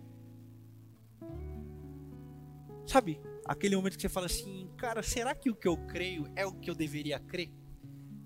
Sabe? 2.87 3.21
Aquele 3.47 3.77
momento 3.77 3.97
que 3.97 4.03
você 4.03 4.09
fala 4.09 4.27
assim, 4.27 4.69
cara, 4.77 5.03
será 5.03 5.35
que 5.35 5.51
o 5.51 5.55
que 5.55 5.67
eu 5.67 5.77
creio 5.77 6.31
é 6.37 6.45
o 6.45 6.53
que 6.53 6.69
eu 6.69 6.75
deveria 6.75 7.19
crer? 7.19 7.51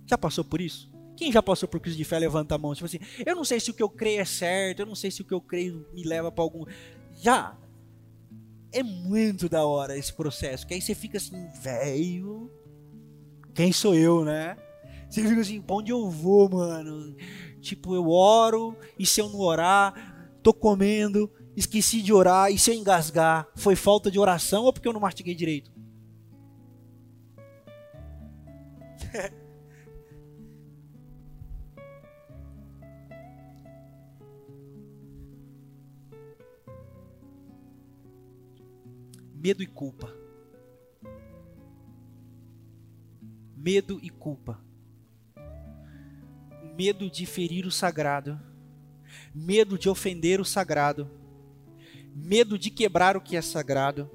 Já 0.06 0.18
passou 0.18 0.44
por 0.44 0.60
isso? 0.60 0.92
Quem 1.16 1.30
já 1.30 1.42
passou 1.42 1.68
por 1.68 1.80
crise 1.80 1.96
de 1.96 2.04
fé, 2.04 2.18
levanta 2.18 2.54
a 2.54 2.58
mão. 2.58 2.74
Tipo 2.74 2.86
assim, 2.86 2.98
eu 3.24 3.36
não 3.36 3.44
sei 3.44 3.60
se 3.60 3.70
o 3.70 3.74
que 3.74 3.82
eu 3.82 3.88
creio 3.88 4.20
é 4.20 4.24
certo, 4.24 4.80
eu 4.80 4.86
não 4.86 4.94
sei 4.94 5.10
se 5.10 5.22
o 5.22 5.24
que 5.24 5.32
eu 5.32 5.40
creio 5.40 5.86
me 5.92 6.02
leva 6.02 6.32
para 6.32 6.42
algum. 6.42 6.64
Já. 7.12 7.56
É 8.72 8.82
muito 8.82 9.48
da 9.48 9.64
hora 9.64 9.96
esse 9.96 10.12
processo. 10.12 10.66
Que 10.66 10.74
aí 10.74 10.82
você 10.82 10.94
fica 10.94 11.18
assim, 11.18 11.46
velho 11.62 12.50
quem 13.54 13.72
sou 13.72 13.94
eu, 13.94 14.24
né? 14.24 14.56
Você 15.08 15.22
fica 15.22 15.40
assim, 15.40 15.62
pra 15.62 15.76
onde 15.76 15.92
eu 15.92 16.10
vou, 16.10 16.50
mano? 16.50 17.14
Tipo, 17.60 17.94
eu 17.94 18.10
oro, 18.10 18.76
e 18.98 19.06
se 19.06 19.20
eu 19.20 19.28
não 19.28 19.38
orar, 19.38 20.28
tô 20.42 20.52
comendo, 20.52 21.30
esqueci 21.56 22.02
de 22.02 22.12
orar, 22.12 22.50
e 22.50 22.58
se 22.58 22.72
eu 22.72 22.74
engasgar, 22.74 23.46
foi 23.54 23.76
falta 23.76 24.10
de 24.10 24.18
oração 24.18 24.64
ou 24.64 24.72
porque 24.72 24.88
eu 24.88 24.92
não 24.92 25.00
mastiguei 25.00 25.34
direito? 25.36 25.70
Medo 39.34 39.62
e 39.62 39.66
culpa. 39.66 40.23
Medo 43.64 43.98
e 44.02 44.10
culpa. 44.10 44.60
Medo 46.76 47.08
de 47.10 47.24
ferir 47.24 47.64
o 47.64 47.70
sagrado, 47.70 48.38
medo 49.34 49.78
de 49.78 49.88
ofender 49.88 50.38
o 50.38 50.44
sagrado, 50.44 51.10
medo 52.14 52.58
de 52.58 52.68
quebrar 52.68 53.16
o 53.16 53.22
que 53.22 53.36
é 53.36 53.40
sagrado, 53.40 54.10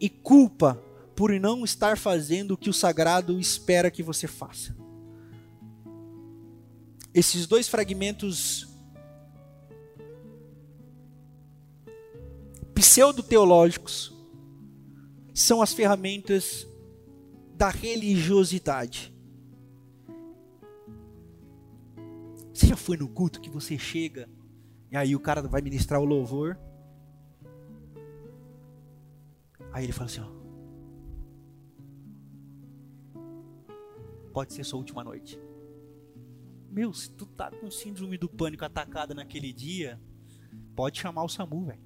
e 0.00 0.10
culpa 0.10 0.74
por 1.14 1.30
não 1.38 1.64
estar 1.64 1.96
fazendo 1.96 2.54
o 2.54 2.56
que 2.56 2.68
o 2.68 2.72
sagrado 2.72 3.38
espera 3.38 3.92
que 3.92 4.02
você 4.02 4.26
faça. 4.26 4.76
Esses 7.14 7.46
dois 7.46 7.68
fragmentos 7.68 8.66
pseudo-teológicos 12.74 14.12
são 15.32 15.62
as 15.62 15.72
ferramentas 15.72 16.67
da 17.58 17.70
religiosidade. 17.70 19.12
Você 22.54 22.68
já 22.68 22.76
foi 22.76 22.96
no 22.96 23.08
culto 23.08 23.40
que 23.40 23.50
você 23.50 23.76
chega 23.76 24.30
e 24.92 24.96
aí 24.96 25.16
o 25.16 25.20
cara 25.20 25.42
vai 25.42 25.60
ministrar 25.60 26.00
o 26.00 26.04
louvor? 26.04 26.56
Aí 29.72 29.82
ele 29.82 29.92
fala 29.92 30.06
assim: 30.06 30.20
ó, 30.20 30.28
pode 34.32 34.52
ser 34.52 34.62
sua 34.62 34.78
última 34.78 35.02
noite. 35.02 35.36
Meu, 36.70 36.92
se 36.94 37.10
tu 37.10 37.26
tá 37.26 37.50
com 37.50 37.68
síndrome 37.72 38.16
do 38.16 38.28
pânico 38.28 38.64
atacada 38.64 39.14
naquele 39.14 39.52
dia, 39.52 40.00
pode 40.76 41.00
chamar 41.00 41.24
o 41.24 41.28
SAMU, 41.28 41.66
velho. 41.66 41.82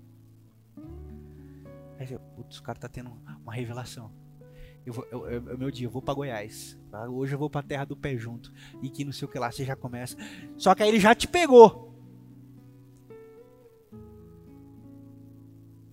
Aí, 1.99 2.19
putz, 2.37 2.59
o 2.59 2.63
cara 2.63 2.79
tá 2.79 2.89
tendo 2.91 3.11
uma 3.43 3.55
revelação 3.55 4.22
eu 4.85 4.93
vou, 4.93 5.07
eu, 5.11 5.27
eu, 5.27 5.59
meu 5.59 5.71
dia, 5.71 5.87
eu 5.87 5.91
vou 5.91 6.03
para 6.03 6.15
Goiás. 6.15 6.79
Tá? 6.91 7.09
Hoje 7.09 7.35
eu 7.35 7.39
vou 7.39 7.49
para 7.49 7.67
terra 7.67 7.85
do 7.85 7.97
pé 7.97 8.17
junto. 8.17 8.53
E 8.83 8.91
que 8.91 9.05
não 9.05 9.13
sei 9.13 9.27
o 9.27 9.31
que 9.31 9.39
lá, 9.39 9.51
você 9.51 9.65
já 9.65 9.77
começa. 9.77 10.17
Só 10.57 10.75
que 10.75 10.83
aí 10.83 10.89
ele 10.89 11.01
já 11.01 11.15
te 11.15 11.29
pegou. 11.29 11.93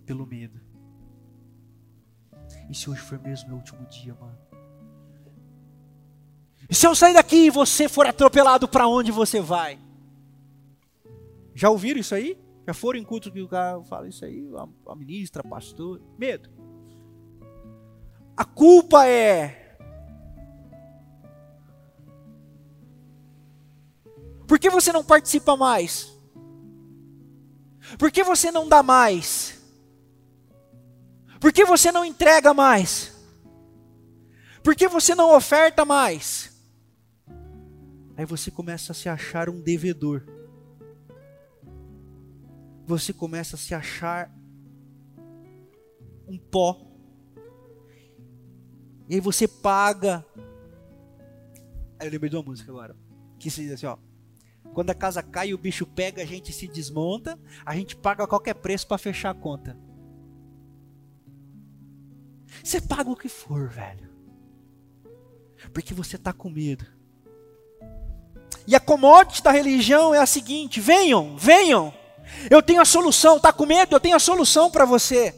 Pelo 0.05 0.25
medo. 0.25 0.59
E 2.69 2.75
se 2.75 2.89
hoje 2.89 3.01
for 3.01 3.19
mesmo 3.19 3.49
meu 3.49 3.57
último 3.57 3.85
dia, 3.85 4.15
mano? 4.15 4.37
E 6.67 6.75
se 6.75 6.85
eu 6.85 6.95
sair 6.95 7.13
daqui 7.13 7.47
e 7.47 7.49
você 7.49 7.87
for 7.89 8.05
atropelado, 8.05 8.67
para 8.67 8.87
onde 8.87 9.11
você 9.11 9.39
vai? 9.39 9.79
Já 11.55 11.69
ouviram 11.69 11.99
isso 11.99 12.13
aí? 12.13 12.37
Já 12.67 12.73
foram 12.73 12.99
em 12.99 13.03
culto 13.03 13.31
que 13.31 13.41
o 13.41 13.47
cara 13.47 13.83
fala 13.83 14.07
isso 14.07 14.23
aí? 14.23 14.47
A, 14.55 14.91
a 14.91 14.95
ministra, 14.95 15.43
pastor. 15.43 16.01
Medo. 16.17 16.58
A 18.39 18.45
culpa 18.45 19.05
é. 19.05 19.75
Por 24.47 24.57
que 24.57 24.69
você 24.69 24.93
não 24.93 25.03
participa 25.03 25.57
mais? 25.57 26.17
Por 27.97 28.09
que 28.09 28.23
você 28.23 28.49
não 28.49 28.65
dá 28.65 28.81
mais? 28.81 29.61
Por 31.41 31.51
que 31.51 31.65
você 31.65 31.91
não 31.91 32.05
entrega 32.05 32.53
mais? 32.53 33.13
Por 34.63 34.73
que 34.73 34.87
você 34.87 35.13
não 35.13 35.35
oferta 35.35 35.83
mais? 35.83 36.49
Aí 38.15 38.23
você 38.23 38.49
começa 38.49 38.93
a 38.93 38.95
se 38.95 39.09
achar 39.09 39.49
um 39.49 39.59
devedor. 39.59 40.23
Você 42.85 43.11
começa 43.11 43.57
a 43.57 43.59
se 43.59 43.75
achar 43.75 44.31
um 46.25 46.37
pó. 46.37 46.88
E 49.09 49.15
aí 49.15 49.19
você 49.19 49.47
paga. 49.47 50.23
Aí 51.99 52.07
eu 52.07 52.11
lembrei 52.11 52.29
de 52.29 52.35
uma 52.35 52.43
música 52.43 52.71
agora. 52.71 52.95
Que 53.39 53.49
se 53.49 53.63
diz 53.63 53.71
assim, 53.71 53.87
ó. 53.87 53.97
Quando 54.73 54.91
a 54.91 54.93
casa 54.93 55.23
cai 55.23 55.51
o 55.51 55.57
bicho 55.57 55.85
pega, 55.85 56.21
a 56.21 56.25
gente 56.25 56.53
se 56.53 56.67
desmonta, 56.67 57.39
a 57.65 57.75
gente 57.75 57.95
paga 57.95 58.27
qualquer 58.27 58.53
preço 58.53 58.87
para 58.87 58.99
fechar 58.99 59.31
a 59.31 59.33
conta. 59.33 59.75
Você 62.63 62.79
paga 62.79 63.09
o 63.09 63.15
que 63.15 63.27
for, 63.27 63.67
velho. 63.67 64.09
Porque 65.73 65.93
você 65.93 66.15
está 66.15 66.31
com 66.31 66.49
medo. 66.49 66.85
E 68.67 68.75
a 68.75 68.79
commodity 68.79 69.41
da 69.41 69.51
religião 69.51 70.13
é 70.13 70.19
a 70.19 70.25
seguinte: 70.27 70.79
venham, 70.79 71.35
venham. 71.35 71.91
Eu 72.49 72.61
tenho 72.61 72.81
a 72.81 72.85
solução. 72.85 73.37
Está 73.37 73.51
com 73.51 73.65
medo? 73.65 73.95
Eu 73.95 73.99
tenho 73.99 74.15
a 74.15 74.19
solução 74.19 74.69
para 74.69 74.85
você. 74.85 75.33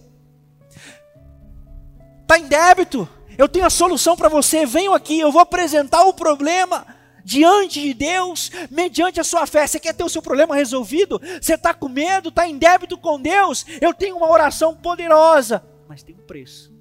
Está 2.23 2.37
em 2.37 2.47
débito? 2.47 3.07
Eu 3.41 3.49
tenho 3.49 3.65
a 3.65 3.71
solução 3.71 4.15
para 4.15 4.29
você. 4.29 4.67
Venham 4.67 4.93
aqui, 4.93 5.19
eu 5.19 5.31
vou 5.31 5.41
apresentar 5.41 6.03
o 6.03 6.13
problema 6.13 6.85
diante 7.25 7.81
de 7.81 7.91
Deus, 7.91 8.51
mediante 8.69 9.19
a 9.19 9.23
sua 9.23 9.47
fé. 9.47 9.65
Você 9.65 9.79
quer 9.79 9.95
ter 9.95 10.03
o 10.03 10.09
seu 10.09 10.21
problema 10.21 10.53
resolvido? 10.53 11.19
Você 11.41 11.55
está 11.55 11.73
com 11.73 11.89
medo? 11.89 12.29
Está 12.29 12.47
em 12.47 12.55
débito 12.55 12.99
com 12.99 13.19
Deus? 13.19 13.65
Eu 13.81 13.95
tenho 13.95 14.15
uma 14.15 14.29
oração 14.29 14.75
poderosa, 14.75 15.65
mas 15.87 16.03
tem 16.03 16.13
um 16.13 16.19
preço. 16.19 16.71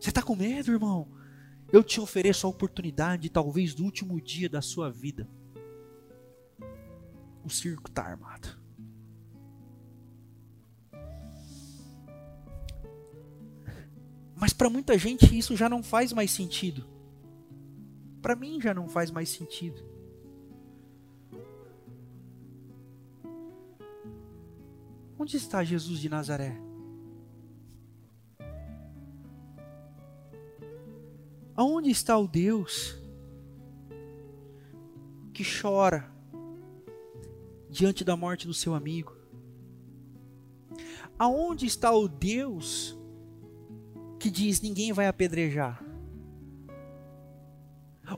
Você 0.00 0.08
está 0.08 0.20
com 0.20 0.34
medo, 0.34 0.72
irmão? 0.72 1.06
Eu 1.72 1.84
te 1.84 2.00
ofereço 2.00 2.48
a 2.48 2.50
oportunidade, 2.50 3.30
talvez 3.30 3.74
do 3.74 3.84
último 3.84 4.20
dia 4.20 4.48
da 4.48 4.60
sua 4.60 4.90
vida. 4.90 5.28
O 7.44 7.48
circo 7.48 7.88
está 7.88 8.02
armado. 8.02 8.65
Mas 14.36 14.52
para 14.52 14.68
muita 14.68 14.98
gente 14.98 15.36
isso 15.36 15.56
já 15.56 15.68
não 15.68 15.82
faz 15.82 16.12
mais 16.12 16.30
sentido. 16.30 16.84
Para 18.20 18.36
mim 18.36 18.60
já 18.60 18.74
não 18.74 18.86
faz 18.86 19.10
mais 19.10 19.30
sentido. 19.30 19.82
Onde 25.18 25.38
está 25.38 25.64
Jesus 25.64 25.98
de 25.98 26.08
Nazaré? 26.10 26.60
Aonde 31.54 31.90
está 31.90 32.18
o 32.18 32.28
Deus 32.28 32.94
que 35.32 35.42
chora 35.42 36.10
diante 37.70 38.04
da 38.04 38.14
morte 38.14 38.46
do 38.46 38.52
seu 38.52 38.74
amigo? 38.74 39.16
Aonde 41.18 41.64
está 41.64 41.90
o 41.92 42.06
Deus 42.06 42.95
que 44.26 44.30
diz: 44.30 44.60
ninguém 44.60 44.92
vai 44.92 45.06
apedrejar? 45.06 45.80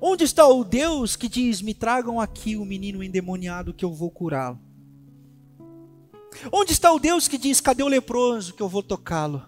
Onde 0.00 0.24
está 0.24 0.46
o 0.48 0.64
Deus 0.64 1.16
que 1.16 1.28
diz: 1.28 1.60
me 1.60 1.74
tragam 1.74 2.18
aqui 2.18 2.56
o 2.56 2.64
menino 2.64 3.02
endemoniado 3.02 3.74
que 3.74 3.84
eu 3.84 3.92
vou 3.92 4.10
curá-lo? 4.10 4.58
Onde 6.50 6.72
está 6.72 6.90
o 6.92 6.98
Deus 6.98 7.28
que 7.28 7.36
diz: 7.36 7.60
cadê 7.60 7.82
o 7.82 7.88
leproso 7.88 8.54
que 8.54 8.62
eu 8.62 8.68
vou 8.70 8.82
tocá-lo? 8.82 9.42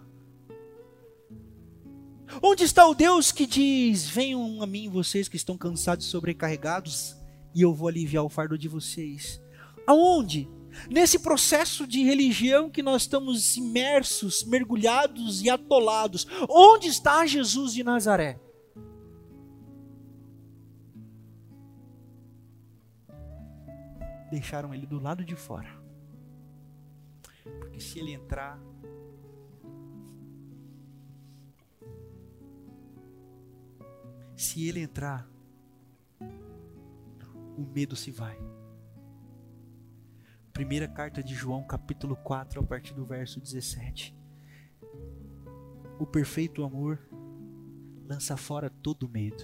Onde 2.43 2.63
está 2.63 2.85
o 2.85 2.93
Deus 2.93 3.31
que 3.31 3.47
diz: 3.47 4.07
Venham 4.07 4.61
a 4.61 4.67
mim 4.67 4.87
vocês 4.87 5.27
que 5.27 5.35
estão 5.35 5.57
cansados 5.57 6.05
e 6.05 6.09
sobrecarregados, 6.09 7.15
e 7.55 7.63
eu 7.63 7.73
vou 7.73 7.87
aliviar 7.87 8.23
o 8.23 8.29
fardo 8.29 8.55
de 8.55 8.67
vocês? 8.67 9.41
Aonde? 9.87 10.47
Nesse 10.89 11.19
processo 11.19 11.85
de 11.85 12.03
religião 12.03 12.69
que 12.69 12.81
nós 12.81 13.03
estamos 13.03 13.57
imersos, 13.57 14.43
mergulhados 14.43 15.41
e 15.41 15.49
atolados. 15.49 16.27
Onde 16.49 16.87
está 16.87 17.25
Jesus 17.25 17.73
de 17.73 17.83
Nazaré? 17.83 18.39
Deixaram 24.29 24.73
ele 24.73 24.85
do 24.85 24.99
lado 24.99 25.25
de 25.25 25.35
fora. 25.35 25.69
Porque 27.59 27.79
se 27.79 27.99
ele 27.99 28.13
entrar, 28.13 28.57
Se 34.41 34.67
ele 34.67 34.79
entrar, 34.79 35.29
o 36.19 37.61
medo 37.61 37.95
se 37.95 38.09
vai. 38.09 38.35
Primeira 40.53 40.87
carta 40.87 41.23
de 41.23 41.33
João, 41.33 41.63
capítulo 41.63 42.15
4, 42.15 42.59
a 42.59 42.63
partir 42.63 42.93
do 42.93 43.05
verso 43.05 43.39
17. 43.39 44.15
O 45.99 46.05
perfeito 46.05 46.63
amor 46.63 46.99
lança 48.05 48.35
fora 48.35 48.69
todo 48.69 49.07
medo, 49.07 49.43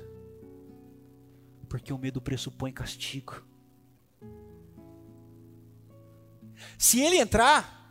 porque 1.69 1.93
o 1.93 1.97
medo 1.97 2.21
pressupõe 2.21 2.73
castigo. 2.73 3.45
Se 6.77 6.99
ele 6.99 7.17
entrar, 7.17 7.89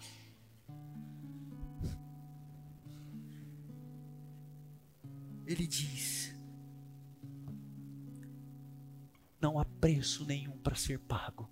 ele 5.46 5.66
diz: 5.66 6.36
não 9.40 9.58
há 9.58 9.64
preço 9.64 10.24
nenhum 10.26 10.58
para 10.58 10.74
ser 10.74 10.98
pago. 10.98 11.48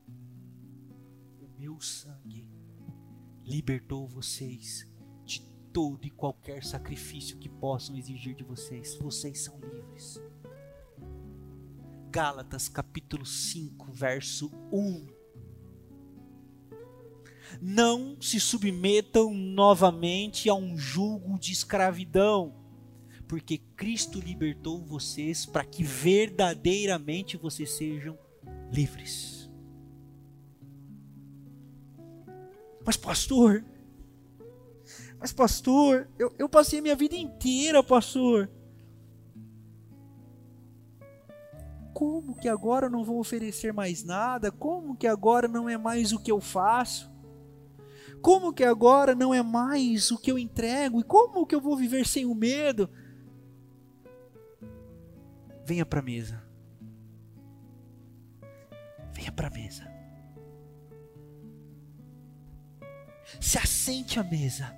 Meu 1.65 1.81
sangue 1.81 2.47
libertou 3.43 4.07
vocês 4.07 4.87
de 5.25 5.41
todo 5.73 6.05
e 6.05 6.11
qualquer 6.11 6.63
sacrifício 6.63 7.39
que 7.39 7.49
possam 7.49 7.97
exigir 7.97 8.35
de 8.35 8.45
vocês. 8.45 8.99
Vocês 8.99 9.45
são 9.45 9.59
livres. 9.61 10.21
Gálatas 12.11 12.69
capítulo 12.69 13.25
5, 13.25 13.93
verso 13.93 14.53
1. 14.71 15.07
Não 17.63 18.21
se 18.21 18.39
submetam 18.39 19.33
novamente 19.33 20.51
a 20.51 20.55
um 20.55 20.77
julgo 20.77 21.39
de 21.39 21.51
escravidão 21.51 22.55
porque 23.27 23.57
Cristo 23.75 24.21
libertou 24.21 24.85
vocês 24.85 25.47
para 25.47 25.65
que 25.65 25.83
verdadeiramente 25.83 27.39
vocês 27.39 27.71
sejam 27.71 28.19
livres. 28.71 29.34
Mas, 32.85 32.97
pastor, 32.97 33.65
mas, 35.19 35.33
pastor, 35.33 36.09
eu, 36.19 36.35
eu 36.39 36.49
passei 36.49 36.81
minha 36.81 36.95
vida 36.95 37.17
inteira, 37.17 37.83
pastor. 37.83 38.51
Como 41.95 42.35
que 42.35 42.49
agora 42.49 42.87
eu 42.87 42.91
não 42.91 43.05
vou 43.05 43.19
oferecer 43.21 43.73
mais 43.73 44.05
nada? 44.05 44.51
Como 44.51 44.97
que 44.97 45.07
agora 45.07 45.49
não 45.49 45.69
é 45.69 45.79
mais 45.79 46.13
o 46.13 46.19
que 46.19 46.31
eu 46.31 46.41
faço? 46.41 47.11
Como 48.21 48.53
que 48.53 48.65
agora 48.65 49.15
não 49.15 49.33
é 49.33 49.43
mais 49.43 50.11
o 50.11 50.19
que 50.19 50.31
eu 50.31 50.39
entrego? 50.39 51.01
E 51.01 51.05
como 51.05 51.47
que 51.47 51.55
eu 51.55 51.61
vou 51.61 51.77
viver 51.77 52.07
sem 52.07 52.27
o 52.27 52.35
medo? 52.35 52.91
venha 55.65 55.87
para 55.87 56.01
a 56.01 56.03
mesa. 56.03 56.43
Venha 59.13 59.33
para 59.33 59.49
a 59.49 59.51
mesa. 59.51 59.94
Se 63.41 63.59
assente 63.59 64.19
à 64.19 64.23
mesa. 64.23 64.75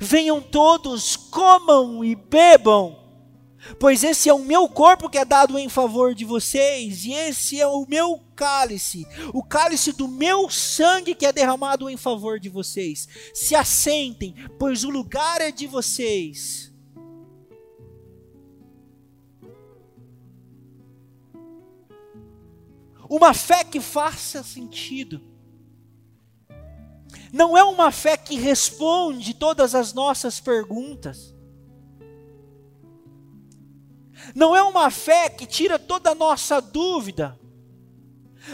Venham 0.00 0.40
todos, 0.40 1.16
comam 1.16 2.04
e 2.04 2.14
bebam, 2.14 3.06
Pois 3.78 4.04
esse 4.04 4.28
é 4.28 4.34
o 4.34 4.44
meu 4.44 4.68
corpo 4.68 5.10
que 5.10 5.18
é 5.18 5.24
dado 5.24 5.58
em 5.58 5.68
favor 5.68 6.14
de 6.14 6.24
vocês, 6.24 7.04
e 7.04 7.12
esse 7.12 7.60
é 7.60 7.66
o 7.66 7.84
meu 7.86 8.20
cálice, 8.34 9.06
o 9.32 9.42
cálice 9.42 9.92
do 9.92 10.06
meu 10.06 10.48
sangue 10.48 11.14
que 11.14 11.26
é 11.26 11.32
derramado 11.32 11.90
em 11.90 11.96
favor 11.96 12.38
de 12.38 12.48
vocês. 12.48 13.08
Se 13.34 13.54
assentem, 13.54 14.34
pois 14.58 14.84
o 14.84 14.90
lugar 14.90 15.40
é 15.40 15.50
de 15.50 15.66
vocês. 15.66 16.72
Uma 23.08 23.32
fé 23.32 23.62
que 23.62 23.80
faça 23.80 24.42
sentido. 24.42 25.20
Não 27.32 27.56
é 27.56 27.64
uma 27.64 27.90
fé 27.90 28.16
que 28.16 28.36
responde 28.36 29.34
todas 29.34 29.74
as 29.74 29.92
nossas 29.92 30.40
perguntas 30.40 31.36
não 34.34 34.54
é 34.56 34.62
uma 34.62 34.90
fé 34.90 35.28
que 35.28 35.46
tira 35.46 35.78
toda 35.78 36.10
a 36.10 36.14
nossa 36.14 36.60
dúvida. 36.60 37.38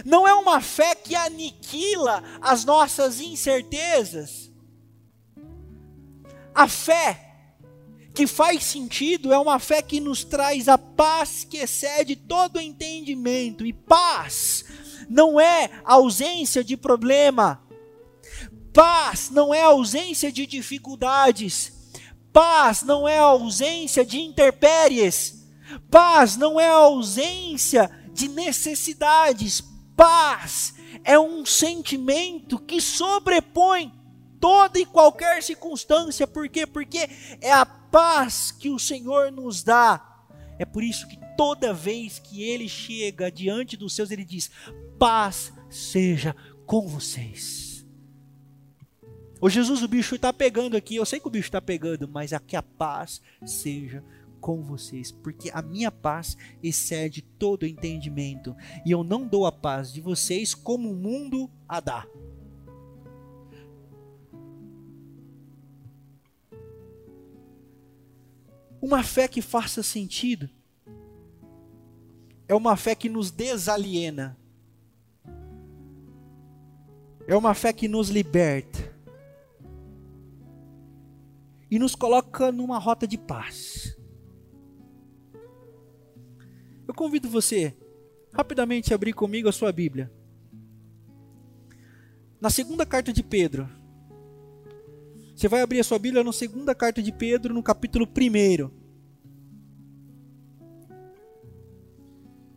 Não 0.05 0.27
é 0.27 0.35
uma 0.35 0.61
fé 0.61 0.95
que 0.95 1.15
aniquila 1.15 2.23
as 2.41 2.65
nossas 2.65 3.21
incertezas. 3.21 4.51
A 6.55 6.69
fé 6.69 7.29
que 8.15 8.27
faz 8.27 8.65
sentido 8.65 9.33
é 9.33 9.39
uma 9.39 9.59
fé 9.59 9.81
que 9.81 9.99
nos 9.99 10.23
traz 10.23 10.69
a 10.69 10.77
paz 10.77 11.45
que 11.45 11.59
excede 11.59 12.17
todo 12.17 12.61
entendimento. 12.61 13.65
E 13.65 13.73
paz 13.73 14.65
não 15.09 15.41
é 15.41 15.71
ausência 15.85 16.63
de 16.65 16.77
problema. 16.77 17.62
Paz 18.73 19.29
não 19.31 19.53
é 19.53 19.63
ausência 19.63 20.33
de 20.33 20.47
dificuldades. 20.47 21.73
Paz 22.33 22.83
não 22.83 23.07
é 23.07 23.19
ausência 23.19 24.05
de 24.05 24.19
intempéries. 24.19 25.47
Paz 25.91 26.37
não 26.37 26.59
é 26.59 26.69
ausência 26.69 27.91
de 28.13 28.29
necessidades. 28.29 29.63
Paz 29.95 30.75
é 31.05 31.19
um 31.19 31.45
sentimento 31.45 32.59
que 32.59 32.81
sobrepõe 32.81 33.93
toda 34.41 34.79
e 34.79 34.87
qualquer 34.87 35.43
circunstância. 35.43 36.27
Por 36.27 36.49
quê? 36.49 36.67
Porque 36.67 37.09
é 37.41 37.53
a 37.53 37.67
paz 37.67 38.51
que 38.51 38.71
o 38.71 38.79
Senhor 38.79 39.31
nos 39.31 39.63
dá. 39.63 40.25
É 40.59 40.65
por 40.65 40.83
isso 40.83 41.07
que 41.07 41.19
toda 41.37 41.75
vez 41.75 42.19
que 42.19 42.43
ele 42.43 42.69
chega 42.69 43.31
diante 43.31 43.77
dos 43.77 43.95
seus, 43.95 44.11
ele 44.11 44.25
diz: 44.25 44.51
Paz 44.99 45.53
seja 45.69 46.35
com 46.67 46.89
vocês. 46.89 47.62
Ô 49.45 49.51
Jesus, 49.51 49.83
o 49.83 49.89
bicho 49.89 50.15
está 50.15 50.33
pegando 50.33 50.77
aqui. 50.77 50.95
Eu 50.95 51.05
sei 51.05 51.19
que 51.19 51.27
o 51.27 51.31
bicho 51.31 51.49
está 51.49 51.61
pegando, 51.61 52.07
mas 52.07 52.33
aqui 52.33 52.55
a 52.55 52.63
paz 52.63 53.21
seja 53.45 54.05
com 54.41 54.63
vocês, 54.63 55.11
porque 55.11 55.51
a 55.51 55.61
minha 55.61 55.91
paz 55.91 56.37
excede 56.63 57.23
todo 57.23 57.67
entendimento, 57.67 58.57
e 58.87 58.91
eu 58.93 59.03
não 59.03 59.27
dou 59.27 59.45
a 59.45 59.51
paz 59.51 59.93
de 59.93 60.01
vocês 60.01 60.55
como 60.55 60.93
o 60.93 60.97
mundo 60.97 61.51
a 61.69 61.81
dá. 61.81 62.07
Uma 68.81 69.03
fé 69.03 69.27
que 69.27 69.43
faça 69.43 69.83
sentido 69.83 70.49
é 72.47 72.55
uma 72.55 72.77
fé 72.77 72.95
que 72.95 73.09
nos 73.09 73.33
desaliena. 73.33 74.39
É 77.27 77.37
uma 77.37 77.55
fé 77.55 77.73
que 77.73 77.89
nos 77.89 78.09
liberta 78.09 78.93
e 81.73 81.79
nos 81.79 81.95
coloca 81.95 82.53
numa 82.53 82.79
rota 82.79 83.07
de 83.07 83.17
paz. 83.17 83.97
Eu 86.87 86.93
convido 86.93 87.31
você 87.31 87.75
rapidamente 88.31 88.93
a 88.93 88.95
abrir 88.95 89.15
comigo 89.15 89.49
a 89.49 89.53
sua 89.53 89.73
Bíblia. 89.73 90.13
Na 92.39 92.51
segunda 92.51 92.85
carta 92.85 93.11
de 93.11 93.23
Pedro. 93.23 93.67
Você 95.35 95.49
vai 95.49 95.63
abrir 95.63 95.81
a 95.81 95.85
sua 95.85 95.99
Bíblia 95.99 96.23
na 96.23 96.31
segunda 96.31 96.75
carta 96.75 97.03
de 97.03 97.11
Pedro, 97.11 97.55
no 97.55 97.63
capítulo 97.63 98.07
1. 98.07 98.71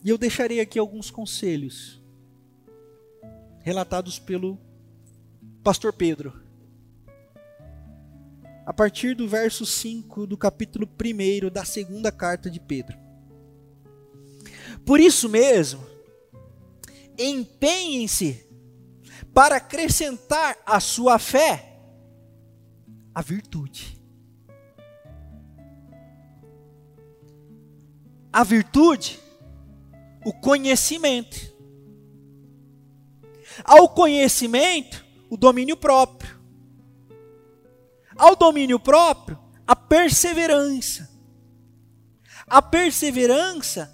E 0.04 0.10
eu 0.10 0.18
deixarei 0.18 0.60
aqui 0.60 0.78
alguns 0.78 1.10
conselhos 1.10 2.04
relatados 3.60 4.18
pelo 4.18 4.58
pastor 5.64 5.94
Pedro. 5.94 6.45
A 8.66 8.72
partir 8.72 9.14
do 9.14 9.28
verso 9.28 9.64
5 9.64 10.26
do 10.26 10.36
capítulo 10.36 10.86
1 10.86 11.48
da 11.50 11.64
segunda 11.64 12.10
carta 12.10 12.50
de 12.50 12.58
Pedro. 12.58 12.98
Por 14.84 14.98
isso 14.98 15.28
mesmo, 15.28 15.86
empenhem-se 17.16 18.44
para 19.32 19.56
acrescentar 19.56 20.58
à 20.66 20.80
sua 20.80 21.18
fé 21.18 21.78
a 23.14 23.22
virtude. 23.22 24.00
A 28.32 28.44
virtude, 28.44 29.18
o 30.24 30.32
conhecimento. 30.32 31.54
Ao 33.64 33.88
conhecimento, 33.88 35.06
o 35.30 35.36
domínio 35.36 35.76
próprio. 35.76 36.35
Ao 38.16 38.34
domínio 38.34 38.78
próprio, 38.78 39.38
a 39.66 39.74
perseverança. 39.76 41.10
A 42.46 42.62
perseverança, 42.62 43.92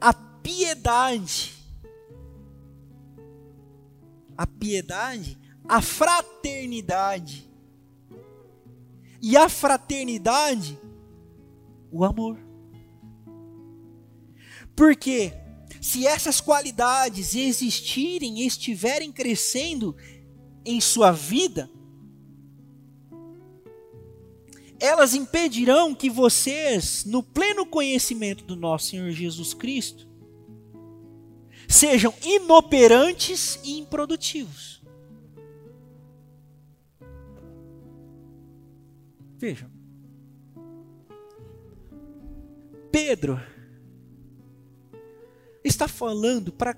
a 0.00 0.12
piedade. 0.12 1.54
A 4.36 4.46
piedade, 4.46 5.38
a 5.68 5.80
fraternidade. 5.80 7.48
E 9.22 9.36
a 9.36 9.48
fraternidade, 9.48 10.78
o 11.90 12.04
amor. 12.04 12.38
Porque 14.74 15.32
se 15.80 16.06
essas 16.06 16.40
qualidades 16.40 17.34
existirem, 17.34 18.46
estiverem 18.46 19.12
crescendo 19.12 19.96
em 20.64 20.80
sua 20.80 21.10
vida, 21.10 21.70
elas 24.80 25.14
impedirão 25.14 25.94
que 25.94 26.08
vocês, 26.08 27.04
no 27.04 27.22
pleno 27.22 27.66
conhecimento 27.66 28.44
do 28.44 28.56
nosso 28.56 28.88
Senhor 28.88 29.10
Jesus 29.10 29.52
Cristo, 29.52 30.08
sejam 31.68 32.14
inoperantes 32.22 33.60
e 33.62 33.78
improdutivos. 33.78 34.82
Vejam. 39.38 39.70
Pedro 42.90 43.40
está 45.62 45.86
falando 45.86 46.52
para 46.52 46.76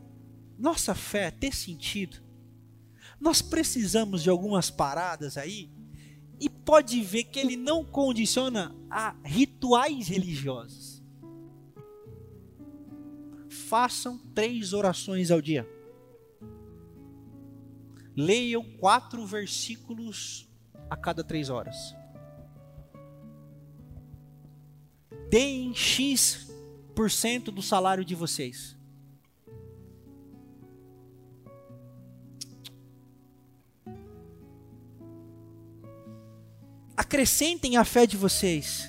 nossa 0.58 0.94
fé 0.94 1.30
ter 1.30 1.54
sentido. 1.54 2.18
Nós 3.20 3.40
precisamos 3.40 4.22
de 4.22 4.28
algumas 4.28 4.70
paradas 4.70 5.36
aí 5.36 5.70
e 6.42 6.48
pode 6.48 7.00
ver 7.00 7.22
que 7.22 7.38
ele 7.38 7.56
não 7.56 7.84
condiciona 7.84 8.74
a 8.90 9.14
rituais 9.24 10.08
religiosos. 10.08 11.00
Façam 13.48 14.18
três 14.34 14.72
orações 14.72 15.30
ao 15.30 15.40
dia. 15.40 15.64
Leiam 18.16 18.64
quatro 18.78 19.24
versículos 19.24 20.50
a 20.90 20.96
cada 20.96 21.22
três 21.22 21.48
horas. 21.48 21.94
Deem 25.30 25.72
X 25.72 26.50
por 26.92 27.08
cento 27.08 27.52
do 27.52 27.62
salário 27.62 28.04
de 28.04 28.16
vocês. 28.16 28.76
Acrescentem 36.96 37.76
a 37.76 37.84
fé 37.84 38.06
de 38.06 38.16
vocês. 38.16 38.88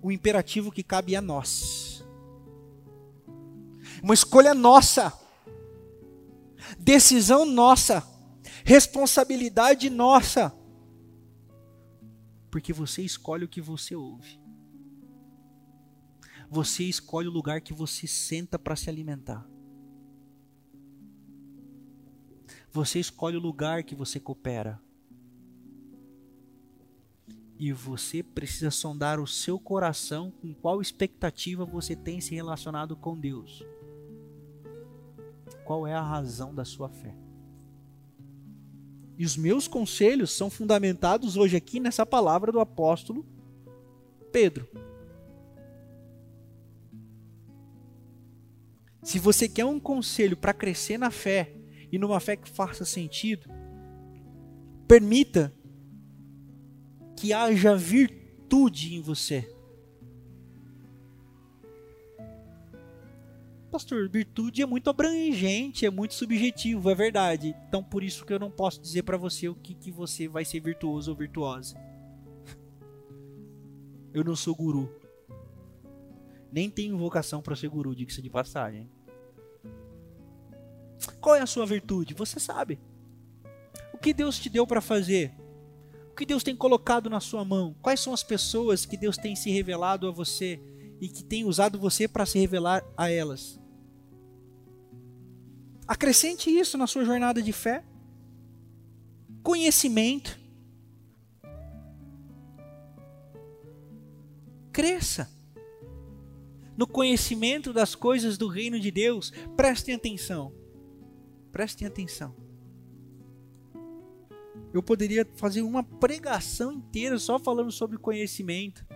O 0.00 0.10
imperativo 0.10 0.72
que 0.72 0.82
cabe 0.82 1.14
a 1.14 1.22
nós. 1.22 2.04
Uma 4.02 4.14
escolha 4.14 4.54
nossa. 4.54 5.12
Decisão 6.78 7.44
nossa. 7.44 8.06
Responsabilidade 8.64 9.88
nossa. 9.88 10.52
Porque 12.50 12.72
você 12.72 13.02
escolhe 13.02 13.44
o 13.44 13.48
que 13.48 13.60
você 13.60 13.94
ouve. 13.94 14.40
Você 16.50 16.84
escolhe 16.84 17.28
o 17.28 17.32
lugar 17.32 17.60
que 17.60 17.72
você 17.72 18.06
senta 18.06 18.58
para 18.58 18.76
se 18.76 18.90
alimentar. 18.90 19.48
Você 22.70 22.98
escolhe 22.98 23.36
o 23.36 23.40
lugar 23.40 23.82
que 23.82 23.94
você 23.94 24.20
coopera. 24.20 24.80
E 27.62 27.72
você 27.72 28.24
precisa 28.24 28.72
sondar 28.72 29.20
o 29.20 29.26
seu 29.28 29.56
coração 29.56 30.32
com 30.32 30.52
qual 30.52 30.80
expectativa 30.82 31.64
você 31.64 31.94
tem 31.94 32.20
se 32.20 32.34
relacionado 32.34 32.96
com 32.96 33.16
Deus. 33.16 33.64
Qual 35.64 35.86
é 35.86 35.94
a 35.94 36.02
razão 36.02 36.52
da 36.52 36.64
sua 36.64 36.88
fé? 36.88 37.14
E 39.16 39.24
os 39.24 39.36
meus 39.36 39.68
conselhos 39.68 40.32
são 40.32 40.50
fundamentados 40.50 41.36
hoje 41.36 41.56
aqui 41.56 41.78
nessa 41.78 42.04
palavra 42.04 42.50
do 42.50 42.58
apóstolo 42.58 43.24
Pedro. 44.32 44.68
Se 49.04 49.20
você 49.20 49.48
quer 49.48 49.66
um 49.66 49.78
conselho 49.78 50.36
para 50.36 50.52
crescer 50.52 50.98
na 50.98 51.12
fé 51.12 51.54
e 51.92 51.96
numa 51.96 52.18
fé 52.18 52.34
que 52.34 52.50
faça 52.50 52.84
sentido, 52.84 53.48
permita 54.88 55.54
que 57.22 57.32
haja 57.32 57.76
virtude 57.76 58.96
em 58.96 59.00
você. 59.00 59.48
Pastor, 63.70 64.08
virtude 64.08 64.60
é 64.60 64.66
muito 64.66 64.90
abrangente, 64.90 65.86
é 65.86 65.90
muito 65.90 66.14
subjetivo, 66.14 66.90
é 66.90 66.96
verdade. 66.96 67.54
Então 67.68 67.80
por 67.80 68.02
isso 68.02 68.26
que 68.26 68.32
eu 68.32 68.40
não 68.40 68.50
posso 68.50 68.80
dizer 68.80 69.04
para 69.04 69.16
você 69.16 69.48
o 69.48 69.54
que, 69.54 69.72
que 69.72 69.92
você 69.92 70.26
vai 70.26 70.44
ser 70.44 70.58
virtuoso 70.58 71.12
ou 71.12 71.16
virtuosa. 71.16 71.76
Eu 74.12 74.24
não 74.24 74.34
sou 74.34 74.52
guru. 74.52 74.92
Nem 76.50 76.68
tenho 76.68 76.98
vocação 76.98 77.40
para 77.40 77.54
ser 77.54 77.68
guru, 77.68 77.94
diga-se 77.94 78.20
de 78.20 78.28
passagem. 78.28 78.90
Qual 81.20 81.36
é 81.36 81.40
a 81.40 81.46
sua 81.46 81.66
virtude? 81.66 82.14
Você 82.14 82.40
sabe. 82.40 82.80
O 83.92 83.96
que 83.96 84.12
Deus 84.12 84.40
te 84.40 84.50
deu 84.50 84.66
para 84.66 84.80
fazer? 84.80 85.40
O 86.12 86.14
que 86.14 86.26
Deus 86.26 86.42
tem 86.42 86.54
colocado 86.54 87.08
na 87.08 87.20
sua 87.20 87.42
mão? 87.42 87.74
Quais 87.80 87.98
são 87.98 88.12
as 88.12 88.22
pessoas 88.22 88.84
que 88.84 88.98
Deus 88.98 89.16
tem 89.16 89.34
se 89.34 89.50
revelado 89.50 90.06
a 90.06 90.10
você 90.10 90.60
e 91.00 91.08
que 91.08 91.24
tem 91.24 91.46
usado 91.46 91.78
você 91.78 92.06
para 92.06 92.26
se 92.26 92.38
revelar 92.38 92.84
a 92.98 93.10
elas? 93.10 93.58
Acrescente 95.88 96.50
isso 96.50 96.76
na 96.76 96.86
sua 96.86 97.06
jornada 97.06 97.40
de 97.40 97.50
fé. 97.50 97.82
Conhecimento. 99.42 100.38
Cresça 104.70 105.30
no 106.76 106.86
conhecimento 106.86 107.72
das 107.72 107.94
coisas 107.94 108.36
do 108.36 108.48
reino 108.48 108.78
de 108.78 108.90
Deus. 108.90 109.32
Prestem 109.56 109.94
atenção. 109.94 110.52
Prestem 111.50 111.88
atenção. 111.88 112.41
Eu 114.72 114.82
poderia 114.82 115.26
fazer 115.34 115.62
uma 115.62 115.84
pregação 115.84 116.72
inteira 116.72 117.18
só 117.18 117.38
falando 117.38 117.70
sobre 117.70 117.98
conhecimento. 117.98 118.86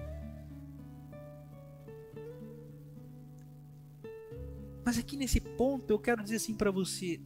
Mas 4.85 4.99
aqui 4.99 5.17
nesse 5.17 5.41
ponto 5.41 5.91
eu 5.91 5.99
quero 5.99 6.23
dizer 6.23 6.37
assim 6.37 6.55
para 6.55 6.71
você: 6.71 7.21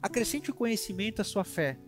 acrescente 0.00 0.50
o 0.50 0.54
conhecimento 0.54 1.20
à 1.20 1.24
sua 1.24 1.42
fé. 1.42 1.78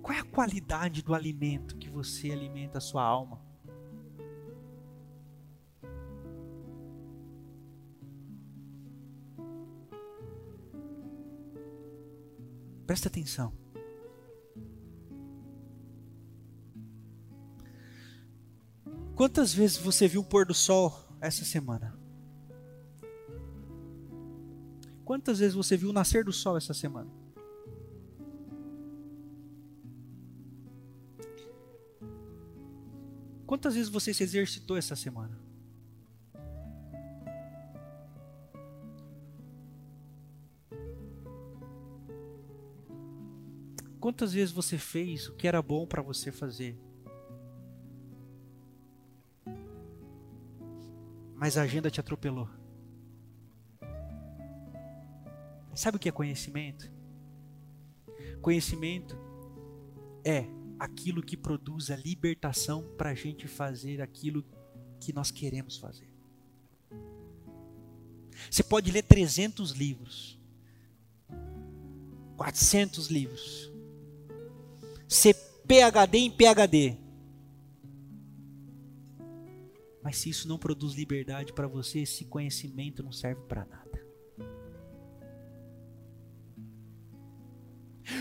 Qual 0.00 0.16
é 0.16 0.20
a 0.20 0.24
qualidade 0.24 1.02
do 1.02 1.14
alimento 1.14 1.76
que 1.76 1.88
você 1.88 2.30
alimenta 2.30 2.78
a 2.78 2.80
sua 2.80 3.02
alma? 3.02 3.51
Presta 12.86 13.08
atenção. 13.08 13.52
Quantas 19.14 19.52
vezes 19.54 19.76
você 19.76 20.08
viu 20.08 20.22
o 20.22 20.24
pôr 20.24 20.46
do 20.46 20.54
sol 20.54 20.92
essa 21.20 21.44
semana? 21.44 21.96
Quantas 25.04 25.38
vezes 25.38 25.54
você 25.54 25.76
viu 25.76 25.90
o 25.90 25.92
nascer 25.92 26.24
do 26.24 26.32
sol 26.32 26.56
essa 26.56 26.72
semana? 26.72 27.10
Quantas 33.46 33.74
vezes 33.74 33.90
você 33.90 34.14
se 34.14 34.22
exercitou 34.22 34.76
essa 34.76 34.96
semana? 34.96 35.38
Quantas 44.02 44.34
vezes 44.34 44.52
você 44.52 44.76
fez 44.76 45.28
o 45.28 45.34
que 45.34 45.48
era 45.48 45.62
bom 45.62 45.86
para 45.86 46.02
você 46.02 46.30
fazer? 46.30 46.76
mas 51.42 51.58
a 51.58 51.62
agenda 51.62 51.90
te 51.90 51.98
atropelou. 51.98 52.48
Sabe 55.74 55.96
o 55.96 55.98
que 55.98 56.08
é 56.08 56.12
conhecimento? 56.12 56.88
Conhecimento 58.40 59.18
é 60.24 60.46
aquilo 60.78 61.20
que 61.20 61.36
produz 61.36 61.90
a 61.90 61.96
libertação 61.96 62.84
para 62.96 63.10
a 63.10 63.14
gente 63.14 63.48
fazer 63.48 64.00
aquilo 64.00 64.44
que 65.00 65.12
nós 65.12 65.32
queremos 65.32 65.76
fazer. 65.76 66.08
Você 68.48 68.62
pode 68.62 68.92
ler 68.92 69.02
300 69.02 69.72
livros, 69.72 70.38
400 72.36 73.08
livros, 73.08 73.71
ser 75.12 75.34
PhD 75.66 76.18
em 76.18 76.30
PhD, 76.30 76.98
mas 80.02 80.18
se 80.18 80.28
isso 80.28 80.48
não 80.48 80.58
produz 80.58 80.94
liberdade 80.94 81.52
para 81.52 81.68
você, 81.68 82.00
esse 82.00 82.24
conhecimento 82.24 83.02
não 83.02 83.12
serve 83.12 83.42
para 83.42 83.64
nada. 83.64 83.82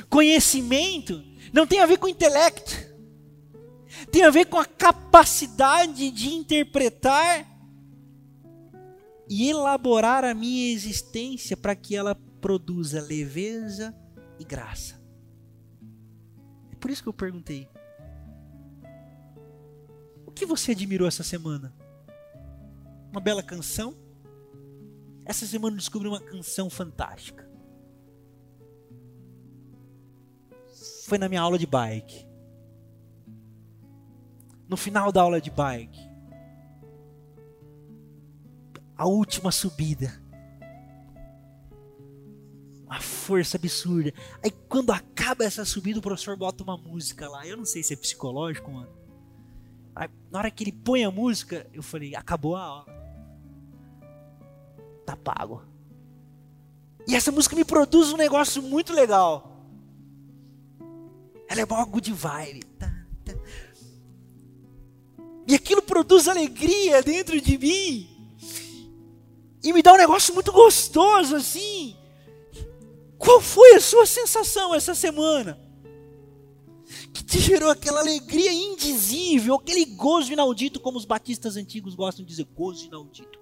Conhecimento 0.08 1.24
não 1.52 1.66
tem 1.66 1.80
a 1.80 1.88
ver 1.88 1.98
com 1.98 2.08
intelecto, 2.08 2.72
tem 4.12 4.24
a 4.24 4.30
ver 4.30 4.46
com 4.46 4.60
a 4.60 4.66
capacidade 4.66 6.12
de 6.12 6.30
interpretar 6.30 7.48
e 9.28 9.50
elaborar 9.50 10.24
a 10.24 10.36
minha 10.36 10.72
existência 10.72 11.58
para 11.58 11.76
que 11.76 11.96
ela 11.96 12.14
produza 12.40 13.02
leveza 13.02 13.96
e 14.40 14.44
graça. 14.44 15.01
Por 16.82 16.90
isso 16.90 17.04
que 17.04 17.08
eu 17.10 17.14
perguntei: 17.14 17.70
o 20.26 20.32
que 20.32 20.46
você 20.46 20.72
admirou 20.72 21.08
essa 21.08 21.24
semana? 21.24 21.72
Uma 23.12 23.22
bela 23.22 23.44
canção? 23.44 23.96
Essa 25.24 25.46
semana 25.46 25.76
eu 25.76 25.80
descobri 25.80 26.08
uma 26.08 26.20
canção 26.20 26.70
fantástica. 26.70 27.48
Foi 31.06 31.20
na 31.20 31.30
minha 31.30 31.42
aula 31.42 31.60
de 31.60 31.68
bike. 31.68 32.26
No 34.68 34.76
final 34.76 35.12
da 35.12 35.22
aula 35.22 35.40
de 35.40 35.52
bike. 35.52 36.10
A 38.98 39.06
última 39.06 39.52
subida. 39.52 40.12
Uma 42.92 43.00
força 43.00 43.56
absurda. 43.56 44.14
Aí 44.44 44.52
quando 44.68 44.92
acaba 44.92 45.46
essa 45.46 45.64
subida, 45.64 46.00
o 46.00 46.02
professor 46.02 46.36
bota 46.36 46.62
uma 46.62 46.76
música 46.76 47.30
lá. 47.30 47.48
Eu 47.48 47.56
não 47.56 47.64
sei 47.64 47.82
se 47.82 47.94
é 47.94 47.96
psicológico, 47.96 48.70
mano. 48.70 48.90
Na 50.30 50.40
hora 50.40 50.52
que 50.52 50.62
ele 50.62 50.74
põe 50.74 51.06
a 51.06 51.10
música, 51.10 51.66
eu 51.72 51.82
falei: 51.82 52.18
acabou 52.18 52.54
a 52.54 52.62
aula. 52.62 52.86
Tá 55.06 55.16
pago. 55.16 55.64
E 57.08 57.16
essa 57.16 57.32
música 57.32 57.56
me 57.56 57.64
produz 57.64 58.12
um 58.12 58.18
negócio 58.18 58.62
muito 58.62 58.92
legal. 58.92 59.66
Ela 61.48 61.62
é 61.62 61.66
mó 61.66 61.86
good 61.86 62.12
vibe. 62.12 62.66
Tá, 62.78 62.94
tá. 63.24 63.34
E 65.48 65.56
aquilo 65.56 65.82
produz 65.82 66.28
alegria 66.28 67.02
dentro 67.02 67.40
de 67.40 67.58
mim. 67.58 68.36
E 69.64 69.72
me 69.72 69.82
dá 69.82 69.94
um 69.94 69.98
negócio 69.98 70.34
muito 70.34 70.52
gostoso 70.52 71.38
assim. 71.38 72.01
Qual 73.22 73.40
foi 73.40 73.76
a 73.76 73.80
sua 73.80 74.06
sensação 74.06 74.74
essa 74.74 74.96
semana? 74.96 75.72
que 77.14 77.24
te 77.24 77.40
gerou 77.40 77.70
aquela 77.70 78.02
alegria 78.02 78.52
indizível, 78.52 79.56
aquele 79.56 79.86
gozo 79.86 80.34
inaudito, 80.34 80.80
como 80.80 80.98
os 80.98 81.06
batistas 81.06 81.56
antigos 81.56 81.96
gostam 81.96 82.26
de 82.26 82.30
dizer, 82.30 82.46
gozo 82.56 82.86
inaudito. 82.88 83.40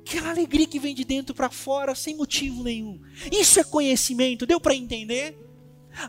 Aquela 0.00 0.30
alegria 0.30 0.66
que 0.66 0.78
vem 0.78 0.94
de 0.94 1.04
dentro 1.04 1.34
para 1.34 1.50
fora 1.50 1.94
sem 1.94 2.16
motivo 2.16 2.62
nenhum. 2.62 3.00
Isso 3.30 3.60
é 3.60 3.64
conhecimento, 3.64 4.46
deu 4.46 4.60
para 4.60 4.74
entender? 4.74 5.38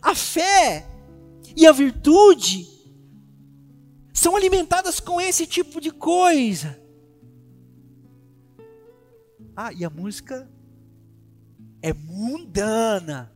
A 0.02 0.14
fé 0.14 0.88
e 1.56 1.66
a 1.66 1.72
virtude 1.72 2.68
são 4.14 4.36
alimentadas 4.36 5.00
com 5.00 5.20
esse 5.20 5.48
tipo 5.48 5.80
de 5.82 5.92
coisa. 5.92 6.80
Ah, 9.56 9.74
e 9.74 9.84
a 9.84 9.90
música 9.90 10.50
é 11.82 11.94
mundana. 11.94 13.32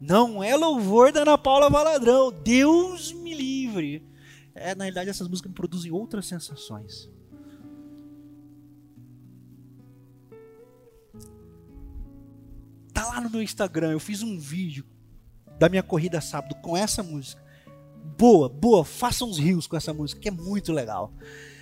Não 0.00 0.42
é 0.42 0.56
louvor 0.56 1.12
da 1.12 1.22
Ana 1.22 1.36
Paula 1.36 1.68
Valadrão. 1.68 2.32
Deus 2.32 3.12
me 3.12 3.34
livre. 3.34 4.02
É, 4.54 4.74
na 4.74 4.84
realidade, 4.84 5.10
essas 5.10 5.28
músicas 5.28 5.50
me 5.50 5.54
produzem 5.54 5.92
outras 5.92 6.26
sensações. 6.26 7.08
Tá 12.92 13.06
lá 13.06 13.20
no 13.20 13.30
meu 13.30 13.42
Instagram, 13.42 13.92
eu 13.92 14.00
fiz 14.00 14.22
um 14.22 14.38
vídeo 14.38 14.84
da 15.58 15.68
minha 15.68 15.82
corrida 15.82 16.20
sábado 16.20 16.54
com 16.56 16.76
essa 16.76 17.02
música. 17.02 17.42
Boa, 18.18 18.48
boa, 18.48 18.84
faça 18.84 19.24
uns 19.24 19.38
rios 19.38 19.66
com 19.66 19.76
essa 19.76 19.94
música, 19.94 20.20
que 20.20 20.28
é 20.28 20.32
muito 20.32 20.72
legal. 20.72 21.12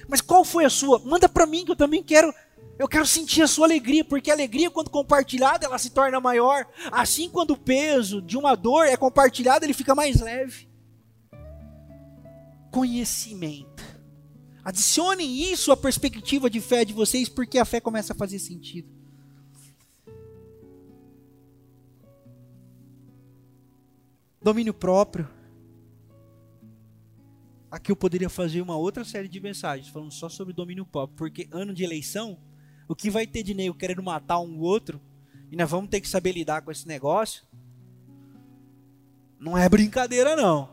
Mas 0.09 0.20
qual 0.20 0.44
foi 0.44 0.64
a 0.64 0.70
sua? 0.70 0.99
Manda 1.01 1.28
para 1.28 1.46
mim 1.46 1.64
que 1.64 1.72
eu 1.72 1.76
também 1.76 2.03
quero 2.03 2.32
eu 2.79 2.87
quero 2.87 3.05
sentir 3.05 3.43
a 3.43 3.49
sua 3.49 3.66
alegria, 3.66 4.05
porque 4.05 4.31
a 4.31 4.35
alegria, 4.35 4.70
quando 4.70 4.89
compartilhada, 4.89 5.66
ela 5.66 5.79
se 5.79 5.91
torna 5.91 6.20
maior. 6.20 6.64
Assim, 6.93 7.29
quando 7.29 7.51
o 7.51 7.57
peso 7.57 8.22
de 8.22 8.37
uma 8.37 8.55
dor 8.55 8.87
é 8.87 8.97
compartilhado, 8.97 9.64
ele 9.64 9.74
fica 9.74 9.97
mais 9.97 10.20
leve. 10.20 10.68
Conhecimento. 12.70 13.83
Adicionem 14.62 15.43
isso 15.51 15.72
à 15.72 15.76
perspectiva 15.76 16.49
de 16.49 16.61
fé 16.61 16.85
de 16.85 16.93
vocês, 16.93 17.29
porque 17.29 17.59
a 17.59 17.64
fé 17.64 17.81
começa 17.81 18.12
a 18.12 18.16
fazer 18.16 18.39
sentido. 18.39 18.89
Domínio 24.41 24.72
próprio. 24.72 25.29
Aqui 27.68 27.91
eu 27.91 27.97
poderia 27.97 28.29
fazer 28.29 28.62
uma 28.62 28.76
outra 28.76 29.05
série 29.05 29.26
de 29.29 29.41
mensagens 29.41 29.89
falando 29.89 30.12
só 30.12 30.29
sobre 30.29 30.55
domínio 30.55 30.87
próprio, 30.87 31.16
porque 31.16 31.49
ano 31.51 31.74
de 31.74 31.83
eleição 31.83 32.39
o 32.89 32.97
que 32.97 33.11
vai 33.11 33.26
ter 33.26 33.43
de 33.43 33.53
nego 33.53 33.76
querendo 33.76 34.03
matar 34.03 34.41
um 34.41 34.59
outro, 34.59 35.01
e 35.53 35.57
nós 35.57 35.70
vamos 35.70 35.91
ter 35.91 36.01
que 36.01 36.09
saber 36.09 36.32
lidar 36.32 36.62
com 36.62 36.72
esse 36.72 36.89
negócio, 36.89 37.45
não 39.39 39.57
é 39.57 39.68
brincadeira 39.68 40.34
não. 40.34 40.70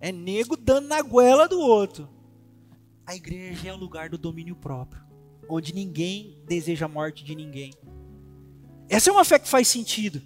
É 0.00 0.10
nego 0.10 0.56
dando 0.56 0.88
na 0.88 1.00
goela 1.00 1.48
do 1.48 1.60
outro. 1.60 2.08
A 3.06 3.14
igreja 3.14 3.68
é 3.68 3.72
o 3.72 3.76
lugar 3.76 4.08
do 4.08 4.18
domínio 4.18 4.56
próprio, 4.56 5.02
onde 5.48 5.74
ninguém 5.74 6.42
deseja 6.46 6.86
a 6.86 6.88
morte 6.88 7.24
de 7.24 7.34
ninguém. 7.34 7.72
Essa 8.88 9.10
é 9.10 9.12
uma 9.12 9.24
fé 9.24 9.38
que 9.38 9.48
faz 9.48 9.68
sentido. 9.68 10.20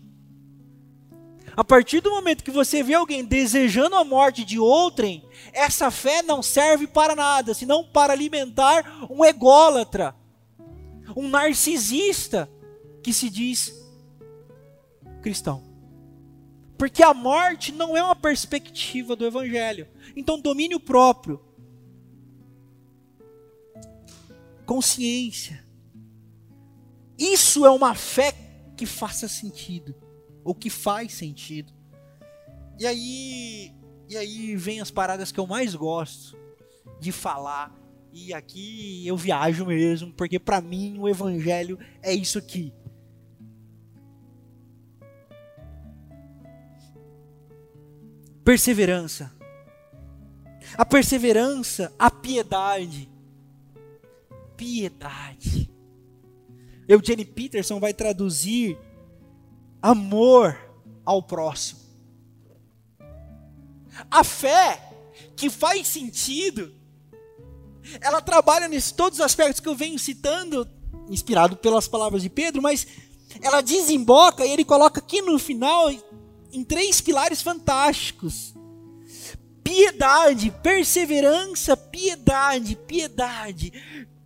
A 1.57 1.63
partir 1.63 2.01
do 2.01 2.11
momento 2.11 2.43
que 2.43 2.51
você 2.51 2.83
vê 2.83 2.95
alguém 2.95 3.25
desejando 3.25 3.95
a 3.95 4.05
morte 4.05 4.45
de 4.45 4.59
outrem, 4.59 5.25
essa 5.53 5.91
fé 5.91 6.21
não 6.23 6.43
serve 6.43 6.87
para 6.87 7.15
nada, 7.15 7.55
senão 7.55 7.85
para 7.85 8.13
alimentar 8.13 9.07
um 9.09 9.25
ególatra, 9.25 10.17
um 11.17 11.29
narcisista 11.29 12.51
que 13.03 13.13
se 13.13 13.31
diz 13.31 13.73
cristão. 15.23 15.63
Porque 16.77 17.05
a 17.05 17.15
morte 17.15 17.71
não 17.71 17.97
é 17.97 18.03
uma 18.03 18.17
perspectiva 18.17 19.15
do 19.15 19.25
evangelho. 19.25 19.87
Então, 20.17 20.41
domínio 20.41 20.81
próprio, 20.81 21.41
consciência, 24.67 25.65
isso 27.17 27.65
é 27.65 27.71
uma 27.71 27.95
fé 27.95 28.35
que 28.77 28.87
faça 28.87 29.29
sentido 29.29 30.04
ou 30.45 30.55
que 30.55 30.68
faz 30.68 31.12
sentido. 31.14 31.72
E 32.78 32.86
aí, 32.86 33.72
e 34.09 34.16
aí 34.16 34.57
vem 34.57 34.80
as 34.80 34.90
paradas 34.90 35.32
que 35.32 35.40
eu 35.40 35.47
mais 35.47 35.74
gosto 35.74 36.36
de 37.01 37.11
falar. 37.11 37.74
E 38.12 38.32
aqui 38.32 39.05
eu 39.07 39.16
viajo 39.16 39.66
mesmo, 39.66 40.12
porque 40.12 40.38
para 40.38 40.61
mim 40.61 40.99
o 40.99 41.09
evangelho 41.09 41.78
é 42.03 42.12
isso 42.12 42.38
aqui. 42.38 42.72
Perseverança. 48.45 49.32
A 50.76 50.84
perseverança, 50.84 51.92
a 51.99 52.11
piedade. 52.11 53.09
Piedade. 54.57 55.70
Eugene 56.86 57.24
Peterson 57.24 57.80
vai 57.80 57.95
traduzir 57.95 58.78
amor 59.85 60.59
ao 61.05 61.22
próximo. 61.22 61.80
A 64.11 64.24
fé 64.24 64.80
que 65.37 65.51
faz 65.51 65.87
sentido, 65.87 66.74
ela 68.01 68.22
trabalha 68.22 68.66
nesses 68.66 68.93
todos 68.93 69.18
os 69.18 69.24
aspectos 69.24 69.61
que 69.61 69.68
eu 69.68 69.74
venho 69.74 69.99
citando, 69.99 70.66
inspirado 71.11 71.59
pelas 71.59 71.87
palavras 71.87 72.22
de 72.22 72.30
Pedro, 72.30 72.62
mas 72.62 72.87
ela 73.43 73.61
desemboca 73.61 74.47
e 74.47 74.53
ele 74.53 74.64
coloca 74.64 75.01
aqui 75.01 75.20
no 75.20 75.39
final 75.39 75.91
em 76.51 76.64
três 76.64 77.03
pilares 77.03 77.43
fantásticos: 77.43 78.55
piedade, 79.62 80.51
perseverança, 80.62 81.76
piedade, 81.76 82.74
piedade 82.74 83.70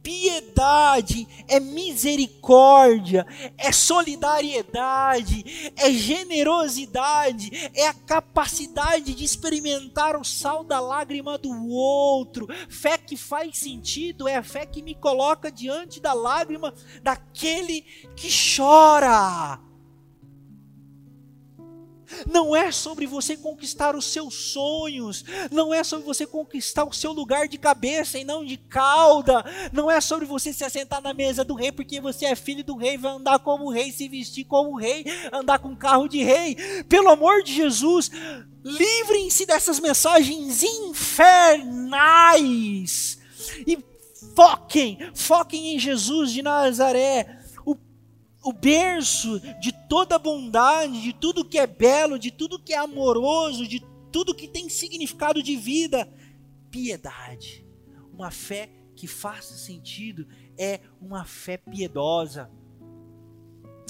piedade, 0.09 1.29
é 1.47 1.61
misericórdia, 1.61 3.27
é 3.59 3.71
solidariedade, 3.71 5.73
é 5.77 5.93
generosidade, 5.93 7.71
é 7.75 7.87
a 7.87 7.93
capacidade 7.93 9.15
de 9.15 9.23
experimentar 9.23 10.17
o 10.17 10.25
sal 10.25 10.65
da 10.65 10.81
lágrima 10.81 11.37
do 11.37 11.69
outro. 11.69 12.49
Fé 12.71 12.97
que 12.97 13.19
faz 13.19 13.59
sentido 13.59 14.27
é 14.27 14.37
a 14.37 14.43
fé 14.43 14.65
que 14.65 14.81
me 14.81 14.95
coloca 14.95 15.53
diante 15.53 16.01
da 16.01 16.15
lágrima 16.15 16.73
daquele 17.03 17.83
que 18.17 18.31
chora. 18.57 19.68
Não 22.27 22.55
é 22.55 22.71
sobre 22.73 23.07
você 23.07 23.37
conquistar 23.37 23.95
os 23.97 24.07
seus 24.07 24.35
sonhos, 24.35 25.25
não 25.51 25.73
é 25.73 25.85
sobre 25.85 26.07
você 26.07 26.27
conquistar 26.27 26.85
o 26.85 26.93
seu 26.93 27.13
lugar 27.13 27.49
de 27.49 27.59
cabeça 27.59 28.19
e 28.19 28.25
não 28.25 28.45
de 28.45 28.57
cauda, 28.57 29.45
não 29.73 29.91
é 29.91 30.01
sobre 30.01 30.27
você 30.27 30.53
se 30.53 30.65
assentar 30.65 31.03
na 31.03 31.15
mesa 31.15 31.45
do 31.45 31.55
rei 31.55 31.73
porque 31.73 32.01
você 32.01 32.27
é 32.27 32.37
filho 32.37 32.65
do 32.65 32.77
rei, 32.77 32.97
vai 32.99 33.13
andar 33.13 33.39
como 33.39 33.71
rei, 33.71 33.93
se 33.93 34.09
vestir 34.09 34.45
como 34.45 34.77
rei, 34.77 35.05
andar 35.33 35.59
com 35.59 35.77
carro 35.77 36.09
de 36.09 36.23
rei. 36.23 36.57
Pelo 36.89 37.11
amor 37.11 37.43
de 37.43 37.55
Jesus, 37.55 38.11
livrem-se 38.65 39.47
dessas 39.47 39.81
mensagens 39.81 40.63
infernais 40.63 41.99
e 43.67 43.79
foquem, 44.35 44.99
foquem 45.15 45.75
em 45.75 45.79
Jesus 45.79 46.33
de 46.33 46.43
Nazaré 46.43 47.38
o 48.49 48.53
berço 48.53 49.39
de 49.61 49.73
toda 49.91 50.19
bondade, 50.19 51.03
de 51.03 51.13
tudo 51.13 51.45
que 51.45 51.59
é 51.59 51.67
belo, 51.67 52.19
de 52.19 52.31
tudo 52.31 52.59
que 52.59 52.73
é 52.73 52.79
amoroso, 52.79 53.69
de 53.69 53.85
tudo 54.11 54.35
que 54.35 54.49
tem 54.49 54.71
significado 54.71 55.43
de 55.43 55.55
vida. 55.55 56.11
Piedade. 56.71 57.67
Uma 58.11 58.31
fé 58.31 58.71
que 58.97 59.07
faça 59.07 59.55
sentido 59.55 60.27
é 60.57 60.81
uma 60.99 61.27
fé 61.27 61.59
piedosa, 61.59 62.51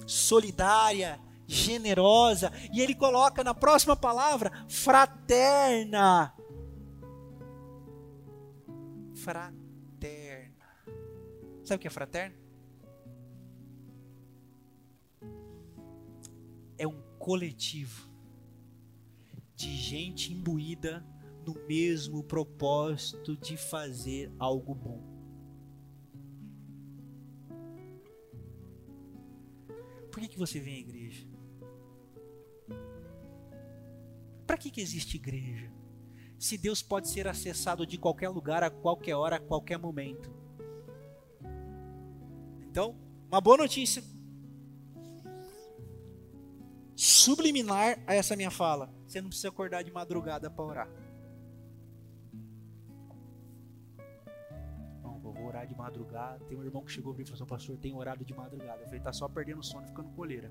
solidária, 0.05 1.21
generosa. 1.47 2.53
E 2.73 2.81
ele 2.81 2.97
coloca 2.97 3.45
na 3.45 3.55
próxima 3.55 3.95
palavra, 3.95 4.67
fraterna. 4.69 6.35
Fraterna. 9.15 10.67
Sabe 11.63 11.77
o 11.77 11.79
que 11.79 11.87
é 11.87 11.91
fraterna? 11.91 12.48
Coletivo 17.29 18.11
de 19.55 19.69
gente 19.77 20.33
imbuída 20.33 21.05
no 21.45 21.53
mesmo 21.67 22.25
propósito 22.25 23.37
de 23.37 23.55
fazer 23.55 24.33
algo 24.39 24.75
bom. 24.75 25.03
Por 30.11 30.21
que, 30.21 30.29
que 30.29 30.39
você 30.39 30.59
vem 30.59 30.77
à 30.77 30.79
igreja? 30.79 31.27
Para 34.47 34.57
que, 34.57 34.71
que 34.71 34.81
existe 34.81 35.19
igreja? 35.19 35.71
Se 36.39 36.57
Deus 36.57 36.81
pode 36.81 37.09
ser 37.09 37.29
acessado 37.29 37.87
de 37.87 37.99
qualquer 37.99 38.31
lugar, 38.31 38.63
a 38.63 38.71
qualquer 38.71 39.17
hora, 39.17 39.37
a 39.37 39.41
qualquer 39.41 39.79
momento. 39.79 40.33
Então, 42.63 42.99
uma 43.31 43.43
boa 43.43 43.59
notícia 43.59 44.03
subliminar 47.19 47.99
a 48.07 48.15
essa 48.15 48.37
minha 48.37 48.51
fala. 48.51 48.91
Você 49.07 49.21
não 49.21 49.29
precisa 49.29 49.49
acordar 49.49 49.83
de 49.83 49.91
madrugada 49.91 50.51
para 50.51 50.65
orar. 50.65 50.89
Vou 55.03 55.47
orar 55.47 55.67
de 55.67 55.75
madrugada. 55.75 56.45
Tem 56.47 56.57
um 56.57 56.65
irmão 56.65 56.83
que 56.85 56.93
chegou 56.93 57.13
e 57.13 57.25
falou: 57.25 57.35
assim, 57.35 57.47
Pastor, 57.47 57.77
tem 57.77 57.95
orado 57.95 58.25
de 58.25 58.35
madrugada. 58.35 58.83
Eu 58.83 58.87
falei: 58.87 59.01
Tá 59.01 59.13
só 59.13 59.29
perdendo 59.29 59.63
sono 59.63 59.85
e 59.85 59.89
ficando 59.89 60.11
coleira. 60.11 60.51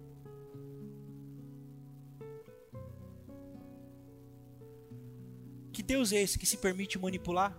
Que 5.71 5.83
Deus 5.83 6.11
é 6.11 6.21
esse 6.21 6.39
que 6.39 6.45
se 6.45 6.57
permite 6.57 6.97
manipular? 6.97 7.55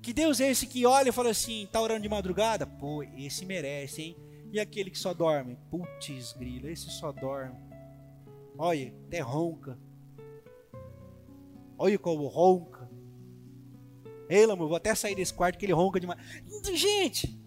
Que 0.00 0.12
Deus 0.12 0.40
é 0.40 0.50
esse 0.50 0.66
que 0.66 0.84
olha 0.84 1.10
e 1.10 1.12
fala 1.12 1.30
assim: 1.30 1.68
tá 1.70 1.80
orando 1.80 2.02
de 2.02 2.08
madrugada? 2.08 2.66
Pô, 2.66 3.02
esse 3.02 3.46
merece, 3.46 4.02
hein? 4.02 4.31
E 4.52 4.60
aquele 4.60 4.90
que 4.90 4.98
só 4.98 5.14
dorme? 5.14 5.56
Putz, 5.70 6.34
grilo, 6.34 6.68
esse 6.68 6.90
só 6.90 7.10
dorme. 7.10 7.58
Olha, 8.58 8.94
até 9.06 9.20
ronca. 9.20 9.78
Olha 11.78 11.98
como 11.98 12.26
ronca. 12.26 12.90
Ei, 14.28 14.44
amor, 14.44 14.68
vou 14.68 14.76
até 14.76 14.94
sair 14.94 15.14
desse 15.14 15.32
quarto 15.32 15.58
que 15.58 15.64
ele 15.64 15.72
ronca 15.72 15.98
demais. 15.98 16.20
Gente, 16.74 17.40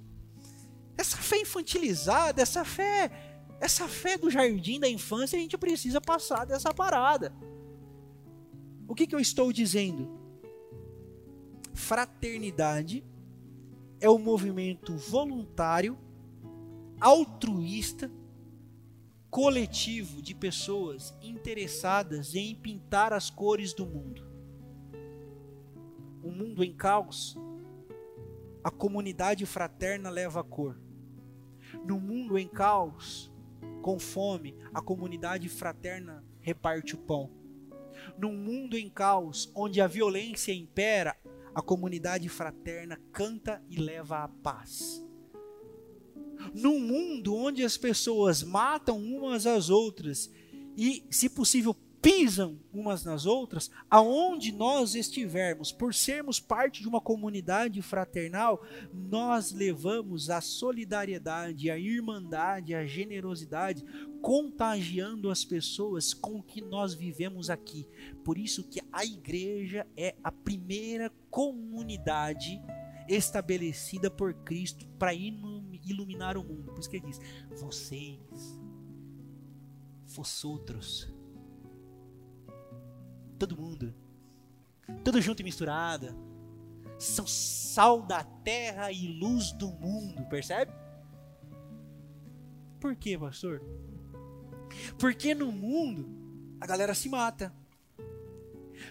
essa 0.97 1.17
fé 1.17 1.39
infantilizada, 1.41 2.41
essa 2.41 2.65
fé, 2.65 3.11
essa 3.59 3.87
fé 3.87 4.17
do 4.17 4.31
jardim 4.31 4.79
da 4.79 4.89
infância, 4.89 5.37
a 5.37 5.41
gente 5.41 5.57
precisa 5.59 6.01
passar 6.01 6.43
dessa 6.43 6.73
parada. 6.73 7.31
O 8.87 8.95
que, 8.95 9.05
que 9.05 9.15
eu 9.15 9.19
estou 9.19 9.53
dizendo? 9.53 10.19
Fraternidade 11.73 13.03
é 13.99 14.09
o 14.09 14.15
um 14.15 14.19
movimento 14.19 14.97
voluntário, 14.97 15.97
altruísta, 16.99 18.11
coletivo 19.29 20.21
de 20.21 20.33
pessoas 20.33 21.13
interessadas 21.21 22.35
em 22.35 22.55
pintar 22.55 23.11
as 23.11 23.29
cores 23.29 23.73
do 23.73 23.85
mundo. 23.85 24.25
O 26.23 26.31
mundo 26.31 26.63
em 26.63 26.73
caos, 26.73 27.37
a 28.63 28.71
comunidade 28.71 29.45
fraterna 29.45 30.09
leva 30.09 30.39
a 30.39 30.43
cor. 30.43 30.79
No 31.85 31.99
mundo 31.99 32.37
em 32.37 32.47
caos, 32.47 33.31
com 33.81 33.99
fome, 33.99 34.55
a 34.73 34.81
comunidade 34.81 35.47
fraterna 35.49 36.23
reparte 36.41 36.95
o 36.95 36.97
pão. 36.97 37.29
Num 38.17 38.35
mundo 38.35 38.77
em 38.77 38.89
caos, 38.89 39.51
onde 39.53 39.81
a 39.81 39.87
violência 39.87 40.53
impera, 40.53 41.15
a 41.53 41.61
comunidade 41.61 42.27
fraterna 42.27 42.99
canta 43.11 43.63
e 43.69 43.77
leva 43.77 44.23
a 44.23 44.27
paz. 44.27 45.04
Num 46.55 46.79
mundo 46.79 47.35
onde 47.35 47.63
as 47.63 47.75
pessoas 47.75 48.41
matam 48.41 48.97
umas 48.97 49.45
às 49.45 49.69
outras 49.69 50.31
e, 50.77 51.03
se 51.09 51.29
possível, 51.29 51.75
pisam 52.05 52.59
umas 52.71 53.03
nas 53.03 53.25
outras, 53.25 53.71
aonde 53.89 54.51
nós 54.51 54.93
estivermos, 54.93 55.71
por 55.71 55.91
sermos 55.91 56.39
parte 56.39 56.81
de 56.83 56.87
uma 56.87 57.01
comunidade 57.01 57.81
fraternal, 57.81 58.63
nós 58.93 59.51
levamos 59.51 60.29
a 60.29 60.39
solidariedade, 60.39 61.71
a 61.71 61.79
irmandade, 61.79 62.75
a 62.75 62.85
generosidade, 62.85 63.83
contagiando 64.21 65.31
as 65.31 65.43
pessoas 65.43 66.13
com 66.13 66.35
o 66.35 66.43
que 66.43 66.61
nós 66.61 66.93
vivemos 66.93 67.49
aqui. 67.49 67.87
Por 68.23 68.37
isso 68.37 68.63
que 68.63 68.79
a 68.93 69.03
igreja 69.03 69.87
é 69.97 70.13
a 70.23 70.31
primeira 70.31 71.11
comunidade 71.31 72.61
estabelecida 73.09 74.11
por 74.11 74.31
Cristo 74.33 74.87
para 74.99 75.13
iluminar 75.85 76.37
o 76.37 76.43
mundo. 76.43 76.71
Por 76.71 76.79
isso 76.79 76.89
que 76.89 76.97
ele 76.97 77.07
diz: 77.07 77.19
vocês, 77.51 78.59
vosotros, 80.07 81.11
todo 83.37 83.57
mundo, 83.57 83.93
tudo 85.03 85.21
junto 85.21 85.41
e 85.41 85.43
misturado, 85.43 86.15
são 86.97 87.27
sal 87.27 88.01
da 88.01 88.23
terra 88.23 88.91
e 88.91 89.07
luz 89.19 89.51
do 89.51 89.69
mundo, 89.69 90.25
percebe? 90.29 90.71
Por 92.79 92.95
quê, 92.95 93.17
pastor? 93.17 93.61
Porque 94.97 95.33
no 95.33 95.51
mundo 95.51 96.07
a 96.59 96.65
galera 96.65 96.93
se 96.93 97.09
mata. 97.09 97.53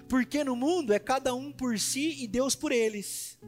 Porque 0.08 0.42
no 0.42 0.56
mundo 0.56 0.92
é 0.92 0.98
cada 0.98 1.34
um 1.34 1.52
por 1.52 1.78
si 1.78 2.22
e 2.22 2.26
Deus 2.26 2.54
por 2.54 2.72
eles. 2.72 3.38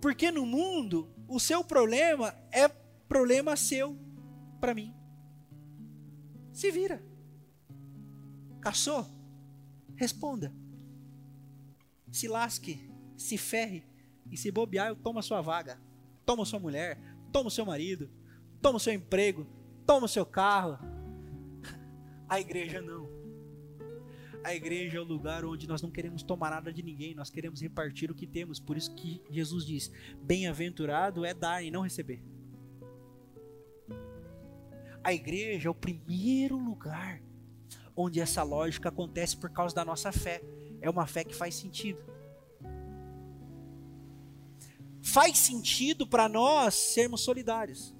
Porque 0.00 0.30
no 0.30 0.44
mundo 0.44 1.08
o 1.28 1.38
seu 1.38 1.62
problema 1.62 2.34
é 2.50 2.66
problema 3.06 3.54
seu 3.54 3.96
para 4.60 4.74
mim. 4.74 4.94
Se 6.52 6.70
vira. 6.70 7.04
Caçou? 8.60 9.06
Responda. 9.94 10.52
Se 12.10 12.26
lasque, 12.26 12.90
se 13.16 13.36
ferre 13.36 13.86
e 14.30 14.36
se 14.36 14.50
bobear, 14.50 14.88
eu 14.88 14.96
tomo 14.96 15.18
a 15.18 15.22
sua 15.22 15.40
vaga. 15.40 15.78
Toma 16.24 16.44
sua 16.44 16.58
mulher, 16.58 16.98
toma 17.32 17.48
o 17.48 17.50
seu 17.50 17.64
marido, 17.64 18.10
toma 18.60 18.76
o 18.76 18.80
seu 18.80 18.92
emprego, 18.92 19.46
toma 19.86 20.06
o 20.06 20.08
seu 20.08 20.26
carro. 20.26 20.78
A 22.28 22.40
igreja 22.40 22.80
não. 22.80 23.17
A 24.44 24.54
igreja 24.54 24.98
é 24.98 25.00
o 25.00 25.04
lugar 25.04 25.44
onde 25.44 25.66
nós 25.66 25.82
não 25.82 25.90
queremos 25.90 26.22
tomar 26.22 26.50
nada 26.50 26.72
de 26.72 26.82
ninguém, 26.82 27.14
nós 27.14 27.30
queremos 27.30 27.60
repartir 27.60 28.10
o 28.10 28.14
que 28.14 28.26
temos. 28.26 28.60
Por 28.60 28.76
isso 28.76 28.94
que 28.94 29.20
Jesus 29.30 29.64
diz: 29.64 29.90
Bem-aventurado 30.22 31.24
é 31.24 31.34
dar 31.34 31.62
e 31.62 31.70
não 31.70 31.82
receber. 31.82 32.22
A 35.02 35.12
igreja 35.12 35.68
é 35.68 35.70
o 35.70 35.74
primeiro 35.74 36.56
lugar 36.56 37.22
onde 37.96 38.20
essa 38.20 38.42
lógica 38.42 38.88
acontece 38.90 39.36
por 39.36 39.50
causa 39.50 39.74
da 39.74 39.84
nossa 39.84 40.12
fé. 40.12 40.42
É 40.80 40.88
uma 40.88 41.06
fé 41.06 41.24
que 41.24 41.34
faz 41.34 41.54
sentido. 41.54 42.00
Faz 45.02 45.38
sentido 45.38 46.06
para 46.06 46.28
nós 46.28 46.74
sermos 46.74 47.22
solidários. 47.22 47.94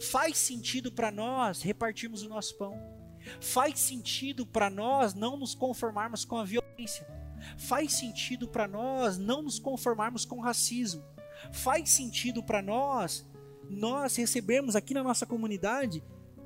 Faz 0.00 0.38
sentido 0.38 0.90
para 0.90 1.10
nós 1.10 1.60
repartirmos 1.60 2.22
o 2.22 2.28
nosso 2.28 2.56
pão. 2.56 2.95
Faz 3.40 3.80
sentido 3.80 4.46
para 4.46 4.70
nós 4.70 5.14
não 5.14 5.36
nos 5.36 5.54
conformarmos 5.54 6.24
com 6.24 6.36
a 6.36 6.44
violência. 6.44 7.06
Faz 7.58 7.92
sentido 7.92 8.48
para 8.48 8.66
nós 8.66 9.18
não 9.18 9.42
nos 9.42 9.58
conformarmos 9.58 10.24
com 10.24 10.38
o 10.38 10.42
racismo. 10.42 11.04
Faz 11.52 11.90
sentido 11.90 12.42
para 12.42 12.62
nós 12.62 13.26
nós 13.68 14.14
recebermos 14.16 14.76
aqui 14.76 14.94
na 14.94 15.02
nossa 15.02 15.26
comunidade 15.26 16.02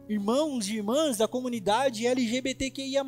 irmãos 0.08 0.66
e 0.68 0.76
irmãs 0.76 1.18
da 1.18 1.28
comunidade 1.28 2.04
LGBTQIA+. 2.04 3.04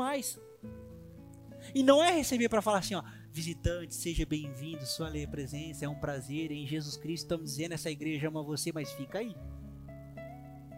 E 1.74 1.82
não 1.82 2.02
é 2.02 2.12
receber 2.12 2.48
para 2.48 2.62
falar 2.62 2.78
assim, 2.78 2.94
ó, 2.94 3.02
visitante, 3.32 3.94
seja 3.94 4.24
bem-vindo, 4.24 4.86
sua 4.86 5.10
presença 5.28 5.84
é 5.84 5.88
um 5.88 5.98
prazer, 5.98 6.52
em 6.52 6.64
Jesus 6.64 6.96
Cristo 6.96 7.24
estamos 7.24 7.50
dizendo, 7.50 7.72
essa 7.72 7.90
igreja 7.90 8.28
ama 8.28 8.42
você, 8.42 8.70
mas 8.72 8.92
fica 8.92 9.18
aí. 9.18 9.34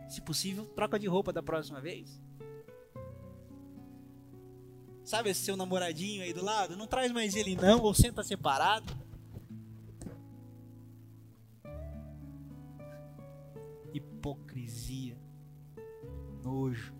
Se 0.08 0.22
possível, 0.22 0.64
troca 0.66 0.98
de 0.98 1.06
roupa 1.06 1.30
da 1.30 1.42
próxima 1.42 1.80
vez. 1.80 2.18
Sabe 5.04 5.30
esse 5.30 5.44
seu 5.44 5.56
namoradinho 5.56 6.22
aí 6.22 6.32
do 6.32 6.42
lado? 6.42 6.76
Não 6.76 6.86
traz 6.86 7.12
mais 7.12 7.36
ele 7.36 7.54
não, 7.54 7.80
ou 7.82 7.92
senta 7.92 8.22
separado. 8.22 8.92
Hipocrisia 13.92 15.16
nojo, 16.44 16.94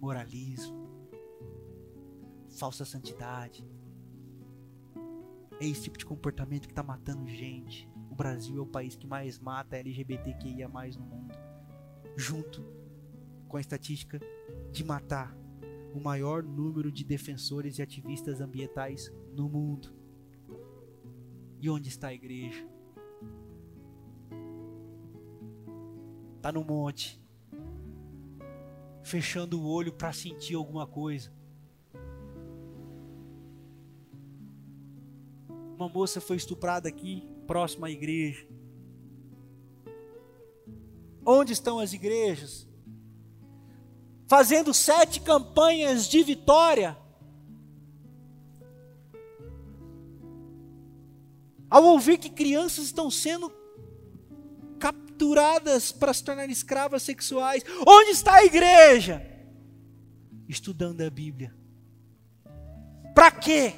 moralismo, 0.00 0.88
falsa 2.58 2.84
santidade. 2.84 3.66
É 5.60 5.66
esse 5.66 5.82
tipo 5.82 5.98
de 5.98 6.06
comportamento 6.06 6.66
que 6.66 6.72
está 6.72 6.82
matando 6.82 7.28
gente. 7.28 7.88
O 8.10 8.14
Brasil 8.14 8.58
é 8.58 8.60
o 8.60 8.66
país 8.66 8.96
que 8.96 9.06
mais 9.06 9.38
mata 9.38 9.76
LGBTQIA 9.76 10.68
no 10.68 11.04
mundo, 11.04 11.34
junto 12.16 12.62
com 13.46 13.56
a 13.56 13.60
estatística 13.60 14.20
de 14.72 14.84
matar 14.84 15.36
o 15.94 16.00
maior 16.00 16.42
número 16.42 16.90
de 16.90 17.04
defensores 17.04 17.78
e 17.78 17.82
ativistas 17.82 18.40
ambientais 18.40 19.12
no 19.32 19.48
mundo. 19.48 19.94
E 21.60 21.70
onde 21.70 21.88
está 21.88 22.08
a 22.08 22.14
igreja? 22.14 22.68
Está 26.36 26.50
no 26.50 26.64
monte, 26.64 27.22
fechando 29.02 29.60
o 29.60 29.66
olho 29.66 29.92
para 29.92 30.12
sentir 30.12 30.56
alguma 30.56 30.86
coisa. 30.86 31.32
Uma 35.76 35.88
moça 35.88 36.20
foi 36.20 36.36
estuprada 36.36 36.88
aqui, 36.88 37.26
próxima 37.46 37.86
à 37.86 37.90
igreja. 37.90 38.46
Onde 41.24 41.52
estão 41.52 41.78
as 41.78 41.92
igrejas? 41.92 42.68
Fazendo 44.26 44.72
sete 44.72 45.20
campanhas 45.20 46.08
de 46.08 46.22
vitória. 46.22 46.96
Ao 51.68 51.84
ouvir 51.84 52.18
que 52.18 52.30
crianças 52.30 52.86
estão 52.86 53.10
sendo 53.10 53.52
capturadas 54.78 55.92
para 55.92 56.12
se 56.12 56.22
tornar 56.22 56.48
escravas 56.50 57.02
sexuais. 57.02 57.64
Onde 57.86 58.10
está 58.10 58.34
a 58.34 58.44
igreja? 58.44 59.24
Estudando 60.48 61.00
a 61.00 61.10
Bíblia. 61.10 61.54
Para 63.14 63.30
quê? 63.30 63.74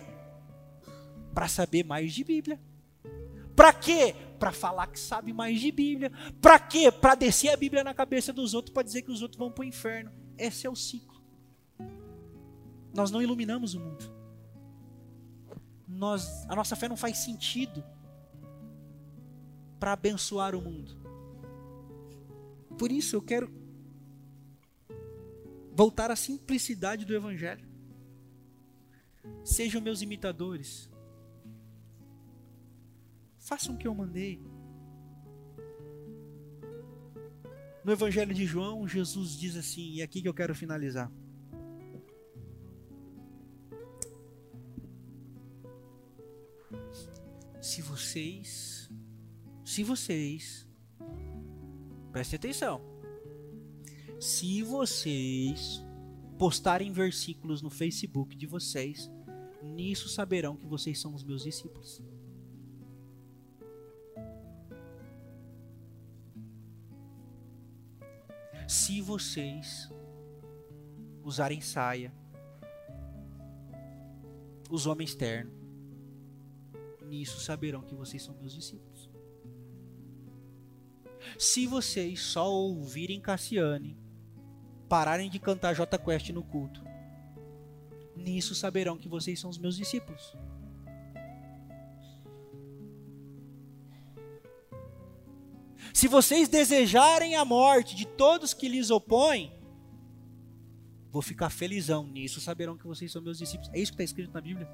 Para 1.33 1.49
saber 1.49 1.85
mais 1.85 2.13
de 2.13 2.25
Bíblia. 2.25 2.61
Para 3.55 3.73
quê? 3.73 4.15
Para 4.39 4.53
falar 4.53 4.87
que 4.89 4.99
sabe 4.99 5.33
mais 5.33 5.61
de 5.61 5.71
Bíblia. 5.71 6.11
Para 6.41 6.59
quê? 6.59 6.91
Para 6.91 7.15
descer 7.15 7.51
a 7.51 7.57
Bíblia 7.57 7.85
na 7.85 7.95
cabeça 7.95 8.33
dos 8.33 8.53
outros 8.55 8.73
para 8.73 8.83
dizer 8.83 9.03
que 9.03 9.11
os 9.11 9.23
outros 9.23 9.39
vão 9.39 9.51
para 9.51 9.63
o 9.63 9.65
inferno. 9.65 10.26
Esse 10.39 10.67
é 10.67 10.71
o 10.71 10.77
ciclo. 10.77 11.21
Nós 12.95 13.11
não 13.11 13.23
iluminamos 13.23 13.75
o 13.75 13.81
mundo. 13.81 14.15
nós, 15.87 16.45
a 16.49 16.55
nossa 16.55 16.77
fé 16.77 16.89
não 16.89 16.97
faz 16.97 17.19
sentido 17.19 17.83
para 19.79 19.93
abençoar 19.93 20.55
o 20.55 20.61
mundo. 20.61 20.97
Por 22.79 22.91
isso 22.93 23.17
eu 23.17 23.23
quero 23.23 23.51
voltar 25.73 26.11
à 26.11 26.17
simplicidade 26.17 27.05
do 27.05 27.15
Evangelho. 27.15 27.67
Sejam 29.45 29.81
meus 29.81 30.03
imitadores. 30.03 30.91
Façam 33.39 33.75
o 33.75 33.79
que 33.79 33.87
eu 33.87 33.95
mandei. 33.95 34.41
No 37.87 37.93
Evangelho 37.93 38.35
de 38.35 38.45
João, 38.45 38.89
Jesus 38.89 39.39
diz 39.39 39.55
assim, 39.55 39.93
e 39.93 40.01
é 40.01 40.05
aqui 40.05 40.21
que 40.21 40.27
eu 40.27 40.35
quero 40.35 40.53
finalizar. 40.57 41.09
Se 47.61 47.81
vocês, 47.83 48.91
se 49.65 49.85
vocês, 49.85 50.67
prestem 52.11 52.39
atenção, 52.39 52.81
se 54.19 54.65
vocês 54.65 55.81
postarem 56.37 56.91
versículos 56.91 57.63
no 57.63 57.71
Facebook 57.71 58.35
de 58.35 58.47
vocês, 58.47 59.09
nisso 59.63 60.09
saberão 60.09 60.57
que 60.57 60.67
vocês 60.67 61.01
são 61.01 61.15
os 61.15 61.23
meus 61.23 61.45
discípulos. 61.45 62.03
Se 68.67 69.01
vocês 69.01 69.89
usarem 71.23 71.61
saia, 71.61 72.13
os 74.69 74.87
homens 74.87 75.15
ternos, 75.15 75.55
nisso 77.07 77.41
saberão 77.41 77.83
que 77.83 77.95
vocês 77.95 78.23
são 78.23 78.35
meus 78.35 78.53
discípulos. 78.53 79.09
Se 81.39 81.67
vocês 81.67 82.21
só 82.21 82.51
ouvirem 82.51 83.21
Cassiane, 83.21 83.97
pararem 84.89 85.31
de 85.31 85.39
cantar 85.39 85.75
J 85.75 85.99
Quest 85.99 86.31
no 86.31 86.43
culto, 86.43 86.83
nisso 88.17 88.55
saberão 88.55 88.99
que 88.99 89.09
vocês 89.09 89.39
são 89.39 89.51
os 89.51 89.59
meus 89.59 89.77
discípulos. 89.77 90.37
Se 95.97 96.09
vocês 96.09 96.47
desejarem 96.47 97.37
a 97.37 97.43
morte 97.43 97.97
de 97.97 98.07
todos 98.07 98.53
que 98.53 98.69
lhes 98.69 98.91
opõem, 98.91 99.51
vou 101.11 101.23
ficar 101.23 101.49
felizão. 101.49 102.07
Nisso 102.07 102.39
saberão 102.39 102.77
que 102.77 102.87
vocês 102.87 103.11
são 103.11 103.23
meus 103.23 103.39
discípulos. 103.39 103.71
É 103.73 103.81
isso 103.81 103.93
que 103.93 103.95
está 103.95 104.05
escrito 104.05 104.31
na 104.31 104.43
Bíblia. 104.43 104.69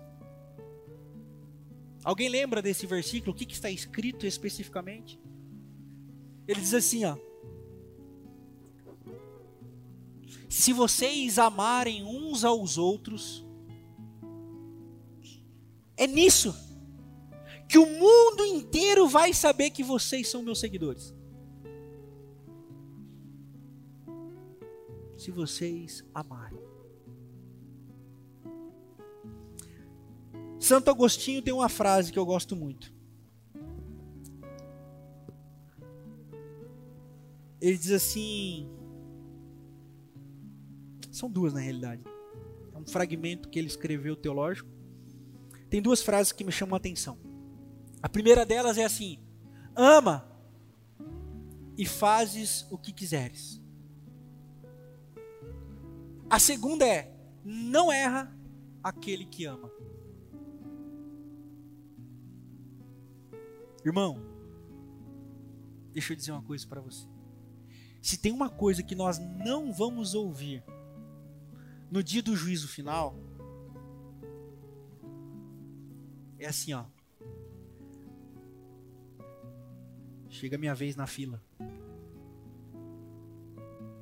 Alguém 2.02 2.28
lembra 2.28 2.60
desse 2.60 2.88
versículo? 2.88 3.30
O 3.30 3.36
que, 3.36 3.46
que 3.46 3.54
está 3.54 3.70
escrito 3.70 4.26
especificamente? 4.26 5.16
Ele 6.48 6.60
diz 6.60 6.74
assim, 6.74 7.04
ó. 7.04 7.16
Se 10.48 10.72
vocês 10.72 11.38
amarem 11.38 12.02
uns 12.02 12.42
aos 12.42 12.76
outros, 12.76 13.46
é 15.96 16.04
nisso 16.08 16.52
que 17.72 17.78
o 17.78 17.86
mundo 17.86 18.44
inteiro 18.44 19.08
vai 19.08 19.32
saber 19.32 19.70
que 19.70 19.82
vocês 19.82 20.28
são 20.28 20.42
meus 20.42 20.60
seguidores. 20.60 21.14
Se 25.16 25.30
vocês 25.30 26.04
amarem. 26.12 26.60
Santo 30.60 30.90
Agostinho 30.90 31.40
tem 31.40 31.54
uma 31.54 31.70
frase 31.70 32.12
que 32.12 32.18
eu 32.18 32.26
gosto 32.26 32.54
muito. 32.54 32.92
Ele 37.58 37.78
diz 37.78 37.92
assim: 37.92 38.68
são 41.10 41.30
duas 41.30 41.54
na 41.54 41.60
realidade. 41.60 42.02
É 42.74 42.78
um 42.78 42.86
fragmento 42.86 43.48
que 43.48 43.58
ele 43.58 43.68
escreveu 43.68 44.14
teológico. 44.14 44.68
Tem 45.70 45.80
duas 45.80 46.02
frases 46.02 46.32
que 46.32 46.44
me 46.44 46.52
chamam 46.52 46.74
a 46.74 46.76
atenção. 46.76 47.31
A 48.02 48.08
primeira 48.08 48.44
delas 48.44 48.76
é 48.76 48.84
assim: 48.84 49.18
ama 49.76 50.28
e 51.78 51.86
fazes 51.86 52.66
o 52.70 52.76
que 52.76 52.92
quiseres. 52.92 53.60
A 56.28 56.38
segunda 56.38 56.86
é: 56.86 57.14
não 57.44 57.92
erra 57.92 58.36
aquele 58.82 59.24
que 59.24 59.44
ama. 59.44 59.70
Irmão, 63.84 64.18
deixa 65.92 66.12
eu 66.12 66.16
dizer 66.16 66.32
uma 66.32 66.42
coisa 66.42 66.66
para 66.66 66.80
você. 66.80 67.06
Se 68.00 68.16
tem 68.16 68.32
uma 68.32 68.48
coisa 68.48 68.82
que 68.82 68.94
nós 68.94 69.18
não 69.18 69.72
vamos 69.72 70.14
ouvir 70.14 70.64
no 71.90 72.02
dia 72.02 72.22
do 72.22 72.34
juízo 72.34 72.66
final, 72.66 73.16
é 76.38 76.46
assim, 76.46 76.72
ó. 76.72 76.84
Chega 80.32 80.56
minha 80.56 80.74
vez 80.74 80.96
na 80.96 81.06
fila. 81.06 81.42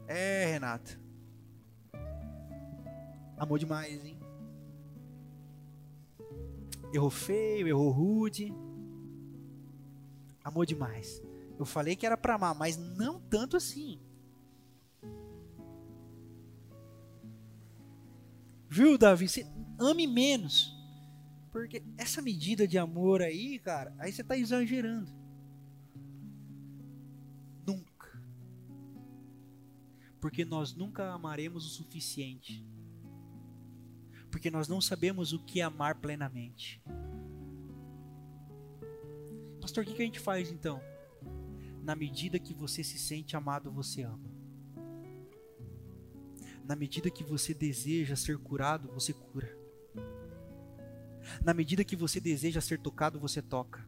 É, 0.07 0.47
Renata. 0.47 0.97
Amor 3.37 3.59
demais, 3.59 4.05
hein? 4.05 4.17
Errou 6.95 7.11
feio, 7.11 7.67
errou 7.67 7.91
rude. 7.91 8.55
Amor 10.45 10.67
demais. 10.67 11.21
Eu 11.59 11.65
falei 11.65 11.97
que 11.97 12.07
era 12.07 12.17
para 12.17 12.37
amar, 12.37 12.55
mas 12.55 12.77
não 12.77 13.21
tanto 13.21 13.57
assim. 13.57 14.01
Viu, 18.69 18.97
Davi? 18.97 19.29
Você 19.29 19.45
ame 19.81 20.07
menos. 20.07 20.73
Porque 21.51 21.83
essa 21.99 22.23
medida 22.23 22.69
de 22.69 22.79
amor 22.79 23.21
aí, 23.21 23.59
cara, 23.59 23.93
aí 23.99 24.13
você 24.13 24.23
está 24.23 24.37
exagerando. 24.37 25.20
Porque 30.21 30.45
nós 30.45 30.75
nunca 30.75 31.13
amaremos 31.13 31.67
o 31.67 31.71
suficiente. 31.71 32.65
Porque 34.31 34.51
nós 34.51 34.69
não 34.69 34.81
sabemos 34.81 35.33
o 35.33 35.39
que 35.39 35.61
amar 35.61 35.97
plenamente. 35.97 36.83
Pastor, 39.61 39.85
o 39.85 39.87
que 39.87 40.03
a 40.03 40.05
gente 40.05 40.21
faz 40.21 40.51
então? 40.51 40.81
Na 41.83 41.95
medida 41.95 42.39
que 42.39 42.55
você 42.55 42.85
se 42.85 42.99
sente 42.99 43.37
amado, 43.37 43.71
você 43.71 44.03
ama. 44.03 44.31
Na 46.65 46.77
medida 46.77 47.11
que 47.11 47.25
você 47.25 47.53
deseja 47.53 48.15
ser 48.15 48.39
curado, 48.39 48.89
você 48.93 49.13
cura. 49.13 49.59
Na 51.43 51.53
medida 51.53 51.85
que 51.85 51.97
você 51.97 52.21
deseja 52.21 52.61
ser 52.61 52.79
tocado, 52.79 53.19
você 53.19 53.43
toca. 53.43 53.85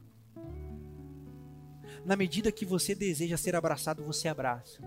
Na 2.05 2.17
medida 2.17 2.51
que 2.51 2.67
você 2.67 2.95
deseja 2.95 3.37
ser 3.37 3.55
abraçado, 3.55 4.03
você 4.03 4.29
abraça. 4.29 4.83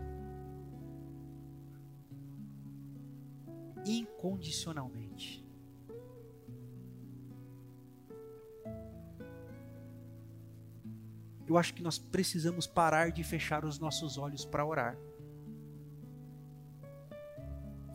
Incondicionalmente. 3.86 5.46
eu 11.48 11.58
acho 11.58 11.74
que 11.74 11.84
nós 11.84 11.98
precisamos 11.98 12.66
parar 12.66 13.12
de 13.12 13.24
fechar 13.24 13.66
os 13.66 13.78
nossos 13.78 14.18
olhos 14.18 14.46
para 14.46 14.66
orar 14.66 14.98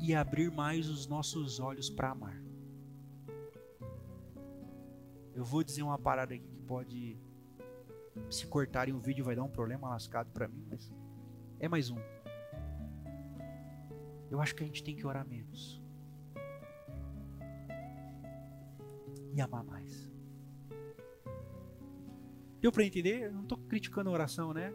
e 0.01 0.15
abrir 0.15 0.51
mais 0.51 0.89
os 0.89 1.07
nossos 1.07 1.59
olhos 1.59 1.91
para 1.91 2.11
amar. 2.11 2.41
Eu 5.35 5.45
vou 5.45 5.63
dizer 5.63 5.83
uma 5.83 5.99
parada 5.99 6.35
aqui 6.35 6.49
que 6.49 6.63
pode 6.63 7.19
se 8.31 8.47
cortar 8.47 8.89
em 8.89 8.93
um 8.93 9.01
vídeo 9.01 9.25
vai 9.25 9.35
dar 9.35 9.43
um 9.43 9.51
problema 9.51 9.89
lascado 9.89 10.31
para 10.31 10.49
mim, 10.49 10.65
mas 10.69 10.91
é 11.59 11.69
mais 11.69 11.91
um. 11.91 11.99
Eu 14.31 14.41
acho 14.41 14.55
que 14.55 14.63
a 14.63 14.67
gente 14.67 14.83
tem 14.83 14.95
que 14.95 15.07
orar 15.07 15.27
menos 15.27 15.80
amar 19.41 19.65
mais. 19.65 20.11
Deu 22.61 22.71
para 22.71 22.85
entender? 22.85 23.23
Eu 23.23 23.33
não 23.33 23.43
estou 23.43 23.59
criticando 23.59 24.11
a 24.11 24.13
oração, 24.13 24.53
né? 24.53 24.73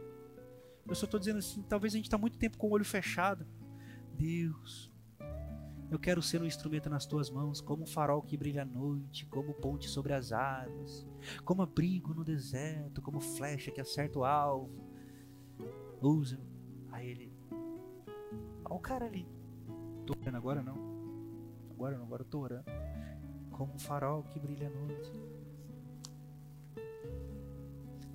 Eu 0.88 0.95
só 0.95 1.05
estou 1.05 1.20
dizendo 1.20 1.39
assim, 1.39 1.61
talvez 1.63 1.93
a 1.93 1.97
gente 1.97 2.05
está 2.05 2.18
muito 2.18 2.38
tempo 2.38 2.57
com 2.57 2.68
o 2.68 2.72
olho 2.72 2.86
fechado. 2.86 3.45
Deus, 4.13 4.91
eu 5.91 5.99
quero 5.99 6.22
ser 6.22 6.41
um 6.41 6.45
instrumento 6.45 6.89
nas 6.89 7.05
tuas 7.05 7.30
mãos, 7.30 7.61
como 7.61 7.84
um 7.84 7.88
farol 7.88 8.22
que 8.22 8.36
brilha 8.36 8.63
à 8.63 8.66
noite, 8.66 9.26
como 9.28 9.53
ponte 9.53 9.88
sobre 9.88 10.13
as 10.13 10.32
águas, 10.32 11.05
como 11.43 11.61
abrigo 11.61 12.13
no 12.13 12.24
deserto, 12.24 13.01
como 13.01 13.20
flecha 13.20 13.72
que 13.72 13.82
acerta 13.82 14.20
o 14.20 14.26
alvo. 14.26 14.84
Usa. 16.01 16.39
Aí 16.91 17.07
ele. 17.07 17.34
Olha 18.63 18.76
o 18.76 18.80
cara 18.80 19.05
ali. 19.05 19.28
Tô 20.05 20.13
orando 20.20 20.38
agora 20.38 20.63
não. 20.63 20.76
Agora 21.72 21.97
não, 21.97 22.05
agora 22.05 22.24
eu 22.24 22.28
tô 22.28 22.39
orando. 22.39 22.66
Como 23.55 23.73
um 23.73 23.79
farol 23.79 24.21
que 24.23 24.37
brilha 24.37 24.67
à 24.67 24.69
noite 24.69 25.11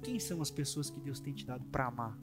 Quem 0.02 0.18
são 0.18 0.42
as 0.42 0.50
pessoas 0.50 0.90
que 0.90 1.00
Deus 1.00 1.18
tem 1.18 1.32
te 1.32 1.46
dado 1.46 1.64
para 1.66 1.86
amar? 1.86 2.18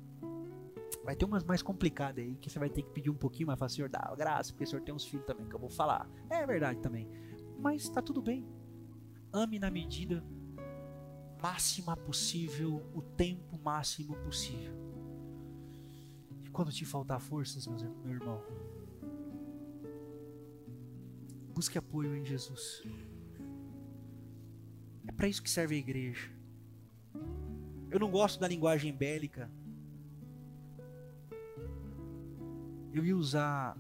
Vai 1.04 1.16
ter 1.16 1.26
umas 1.26 1.44
mais 1.44 1.64
complicadas 1.64 2.24
aí, 2.24 2.36
que 2.36 2.48
você 2.48 2.60
vai 2.60 2.70
ter 2.70 2.84
que 2.84 2.92
pedir 2.92 3.10
um 3.10 3.16
pouquinho 3.16 3.48
mais. 3.48 3.58
Falar, 3.58 3.70
Senhor, 3.70 3.90
dá 3.90 4.14
graça, 4.16 4.52
porque 4.52 4.66
o 4.66 4.68
Senhor 4.68 4.84
tem 4.84 4.94
uns 4.94 5.06
filhos 5.06 5.26
também, 5.26 5.48
que 5.48 5.56
eu 5.56 5.60
vou 5.60 5.70
falar. 5.70 6.08
É 6.30 6.46
verdade 6.46 6.80
também. 6.80 7.08
Mas 7.58 7.90
tá 7.90 8.02
tudo 8.02 8.22
bem. 8.22 8.46
Ame 9.34 9.58
na 9.58 9.72
medida 9.72 10.24
máxima 11.42 11.96
possível, 11.98 12.84
o 12.94 13.02
tempo 13.02 13.58
máximo 13.60 14.16
possível. 14.18 14.74
E 16.44 16.50
quando 16.50 16.72
te 16.72 16.86
faltar 16.86 17.20
forças, 17.20 17.66
meu 17.66 18.14
irmão, 18.14 18.44
busque 21.54 21.78
apoio 21.78 22.16
em 22.16 22.24
Jesus. 22.24 22.84
Para 25.18 25.28
isso 25.28 25.42
que 25.42 25.50
serve 25.50 25.76
a 25.76 25.80
igreja. 25.80 26.30
Eu 27.92 28.00
não 28.00 28.10
gosto 28.10 28.40
da 28.40 28.48
linguagem 28.48 28.94
bélica. 28.94 29.50
Eu 32.94 33.04
ia 33.04 33.18
usar 33.18 33.78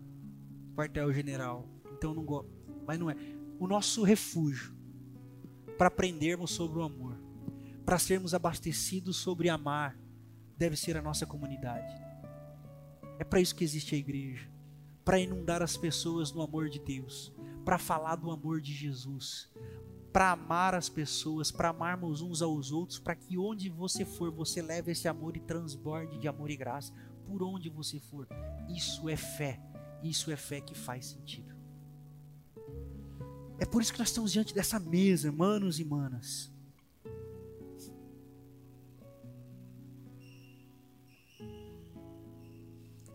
quartel-general, 0.76 1.68
então 1.96 2.14
não 2.14 2.26
gosto. 2.26 2.50
Mas 2.86 3.00
não 3.00 3.10
é. 3.10 3.16
O 3.60 3.68
nosso 3.68 4.04
refúgio 4.04 4.76
para 5.78 5.88
aprendermos 5.88 6.52
sobre 6.52 6.80
o 6.80 6.84
amor, 6.84 7.16
para 7.86 8.00
sermos 8.00 8.34
abastecidos 8.34 9.18
sobre 9.18 9.48
amar, 9.48 9.96
deve 10.58 10.76
ser 10.76 10.98
a 10.98 11.02
nossa 11.02 11.26
comunidade. 11.26 11.94
É 13.20 13.24
para 13.24 13.40
isso 13.40 13.56
que 13.56 13.64
existe 13.64 13.94
a 13.94 13.98
igreja 13.98 14.50
para 15.08 15.20
inundar 15.20 15.62
as 15.62 15.78
pessoas 15.78 16.34
no 16.34 16.42
amor 16.42 16.68
de 16.68 16.80
Deus, 16.80 17.32
para 17.64 17.78
falar 17.78 18.18
do 18.18 18.30
amor 18.30 18.60
de 18.60 18.74
Jesus, 18.74 19.50
para 20.18 20.32
amar 20.32 20.74
as 20.74 20.90
pessoas, 20.90 21.52
para 21.52 21.70
amarmos 21.70 22.22
uns 22.22 22.42
aos 22.42 22.72
outros, 22.72 22.98
para 22.98 23.14
que 23.14 23.38
onde 23.38 23.70
você 23.70 24.04
for, 24.04 24.32
você 24.32 24.64
leve 24.64 24.92
esse 24.92 25.08
amor 25.08 25.38
e 25.38 25.40
transborde 25.40 26.18
de 26.18 26.28
amor 26.28 26.50
e 26.50 26.58
graça, 26.58 26.92
por 27.28 27.44
onde 27.44 27.70
você 27.70 28.00
for. 28.00 28.28
Isso 28.68 29.08
é 29.08 29.16
fé, 29.16 29.62
isso 30.02 30.32
é 30.32 30.36
fé 30.36 30.60
que 30.60 30.74
faz 30.74 31.06
sentido. 31.06 31.56
É 33.60 33.66
por 33.68 33.80
isso 33.80 33.94
que 33.94 34.00
nós 34.00 34.08
estamos 34.08 34.32
diante 34.32 34.56
dessa 34.56 34.80
mesa, 34.80 35.32
manos 35.32 35.80
e 35.80 35.86
manas. 35.86 36.52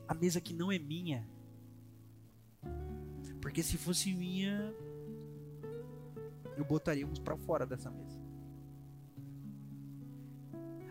A 0.07 0.15
mesa 0.15 0.41
que 0.41 0.55
não 0.55 0.71
é 0.71 0.79
minha. 0.79 1.29
Porque 3.41 3.61
se 3.61 3.77
fosse 3.77 4.15
minha, 4.15 4.73
eu 6.57 6.65
botaria 6.65 7.07
uns 7.07 7.19
para 7.19 7.37
fora 7.37 7.67
dessa 7.67 7.91
mesa. 7.91 8.21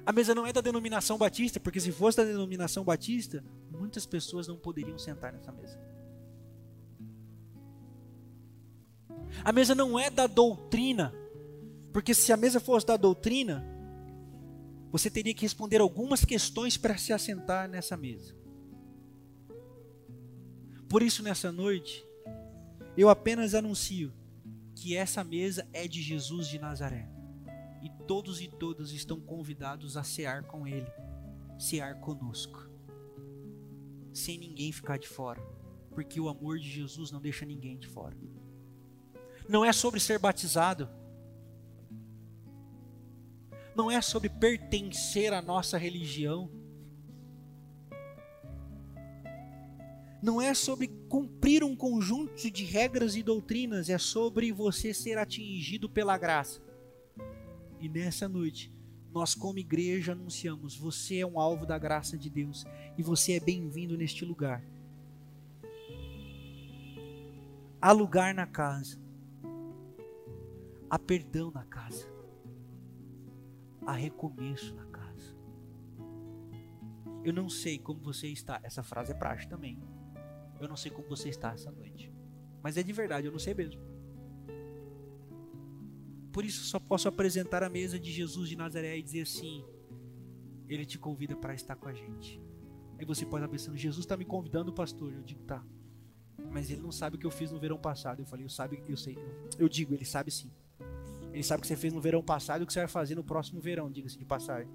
A 0.05 0.11
mesa 0.11 0.33
não 0.33 0.45
é 0.45 0.51
da 0.51 0.61
denominação 0.61 1.17
batista, 1.17 1.59
porque 1.59 1.79
se 1.79 1.91
fosse 1.91 2.17
da 2.17 2.23
denominação 2.23 2.83
batista, 2.83 3.43
muitas 3.69 4.05
pessoas 4.05 4.47
não 4.47 4.57
poderiam 4.57 4.97
sentar 4.97 5.31
nessa 5.31 5.51
mesa. 5.51 5.79
A 9.43 9.51
mesa 9.51 9.75
não 9.75 9.97
é 9.97 10.09
da 10.09 10.27
doutrina, 10.27 11.13
porque 11.93 12.13
se 12.13 12.33
a 12.33 12.37
mesa 12.37 12.59
fosse 12.59 12.85
da 12.85 12.97
doutrina, 12.97 13.65
você 14.91 15.09
teria 15.09 15.33
que 15.33 15.43
responder 15.43 15.79
algumas 15.79 16.25
questões 16.25 16.77
para 16.77 16.97
se 16.97 17.13
assentar 17.13 17.69
nessa 17.69 17.95
mesa. 17.95 18.35
Por 20.89 21.01
isso, 21.01 21.23
nessa 21.23 21.51
noite, 21.51 22.03
eu 22.97 23.07
apenas 23.07 23.53
anuncio 23.55 24.11
que 24.81 24.97
essa 24.97 25.23
mesa 25.23 25.67
é 25.71 25.87
de 25.87 26.01
Jesus 26.01 26.47
de 26.47 26.57
Nazaré. 26.57 27.07
E 27.83 27.89
todos 28.07 28.41
e 28.41 28.47
todas 28.47 28.91
estão 28.91 29.21
convidados 29.21 29.95
a 29.95 30.03
cear 30.03 30.43
com 30.45 30.67
Ele, 30.67 30.91
cear 31.59 31.99
conosco, 31.99 32.67
sem 34.11 34.39
ninguém 34.39 34.71
ficar 34.71 34.97
de 34.97 35.07
fora, 35.07 35.39
porque 35.93 36.19
o 36.19 36.27
amor 36.27 36.57
de 36.57 36.67
Jesus 36.67 37.11
não 37.11 37.21
deixa 37.21 37.45
ninguém 37.45 37.77
de 37.77 37.87
fora. 37.87 38.17
Não 39.47 39.63
é 39.63 39.71
sobre 39.71 39.99
ser 39.99 40.17
batizado, 40.17 40.89
não 43.75 43.91
é 43.91 44.01
sobre 44.01 44.29
pertencer 44.29 45.31
à 45.31 45.43
nossa 45.43 45.77
religião, 45.77 46.49
não 50.21 50.39
é 50.39 50.53
sobre 50.53 50.87
cumprir 51.09 51.63
um 51.63 51.75
conjunto 51.75 52.49
de 52.51 52.63
regras 52.63 53.15
e 53.15 53.23
doutrinas, 53.23 53.89
é 53.89 53.97
sobre 53.97 54.51
você 54.51 54.93
ser 54.93 55.17
atingido 55.17 55.89
pela 55.89 56.17
graça. 56.17 56.61
E 57.79 57.89
nessa 57.89 58.29
noite, 58.29 58.71
nós, 59.11 59.33
como 59.33 59.57
igreja, 59.57 60.11
anunciamos: 60.11 60.77
você 60.77 61.17
é 61.17 61.25
um 61.25 61.39
alvo 61.39 61.65
da 61.65 61.77
graça 61.77 62.17
de 62.17 62.29
Deus 62.29 62.65
e 62.97 63.01
você 63.01 63.33
é 63.33 63.39
bem-vindo 63.39 63.97
neste 63.97 64.23
lugar. 64.23 64.63
Há 67.81 67.91
lugar 67.91 68.35
na 68.35 68.45
casa, 68.45 68.99
há 70.87 70.99
perdão 70.99 71.49
na 71.49 71.65
casa, 71.65 72.07
há 73.87 73.93
recomeço 73.93 74.75
na 74.75 74.85
casa. 74.85 75.35
Eu 77.23 77.33
não 77.33 77.49
sei 77.49 77.79
como 77.79 77.99
você 77.99 78.27
está, 78.27 78.59
essa 78.61 78.83
frase 78.83 79.11
é 79.11 79.15
prática 79.15 79.55
também. 79.55 79.79
Eu 80.61 80.67
não 80.67 80.77
sei 80.77 80.91
como 80.91 81.07
você 81.09 81.27
está 81.27 81.51
essa 81.53 81.71
noite. 81.71 82.13
Mas 82.61 82.77
é 82.77 82.83
de 82.83 82.93
verdade, 82.93 83.25
eu 83.25 83.31
não 83.31 83.39
sei 83.39 83.55
mesmo. 83.55 83.81
Por 86.31 86.45
isso 86.45 86.63
só 86.65 86.79
posso 86.79 87.07
apresentar 87.07 87.63
a 87.63 87.69
mesa 87.69 87.99
de 87.99 88.11
Jesus 88.11 88.47
de 88.47 88.55
Nazaré 88.55 88.95
e 88.95 89.01
dizer 89.01 89.21
assim: 89.21 89.65
Ele 90.69 90.85
te 90.85 90.99
convida 90.99 91.35
para 91.35 91.55
estar 91.55 91.75
com 91.75 91.89
a 91.89 91.93
gente. 91.93 92.39
Aí 92.99 93.03
você 93.03 93.25
pode 93.25 93.43
estar 93.43 93.51
pensando: 93.51 93.75
Jesus 93.75 94.05
está 94.05 94.15
me 94.15 94.23
convidando, 94.23 94.71
pastor. 94.71 95.11
Eu 95.11 95.23
digo: 95.23 95.41
tá. 95.45 95.65
Mas 96.51 96.69
ele 96.69 96.81
não 96.81 96.91
sabe 96.91 97.15
o 97.15 97.19
que 97.19 97.25
eu 97.25 97.31
fiz 97.31 97.51
no 97.51 97.59
verão 97.59 97.79
passado. 97.79 98.21
Eu 98.21 98.25
falei: 98.27 98.45
eu 98.45 98.49
sabe, 98.49 98.83
eu 98.87 98.95
sei. 98.95 99.17
Eu 99.57 99.67
digo: 99.67 99.95
ele 99.95 100.05
sabe 100.05 100.29
sim. 100.29 100.51
Ele 101.33 101.43
sabe 101.43 101.59
o 101.59 101.61
que 101.61 101.67
você 101.67 101.75
fez 101.75 101.91
no 101.91 101.99
verão 101.99 102.21
passado 102.21 102.61
e 102.61 102.63
o 102.65 102.67
que 102.67 102.73
você 102.73 102.79
vai 102.79 102.87
fazer 102.87 103.15
no 103.15 103.23
próximo 103.23 103.59
verão, 103.59 103.89
diga-se 103.89 104.17
de 104.17 104.25
passagem. 104.25 104.71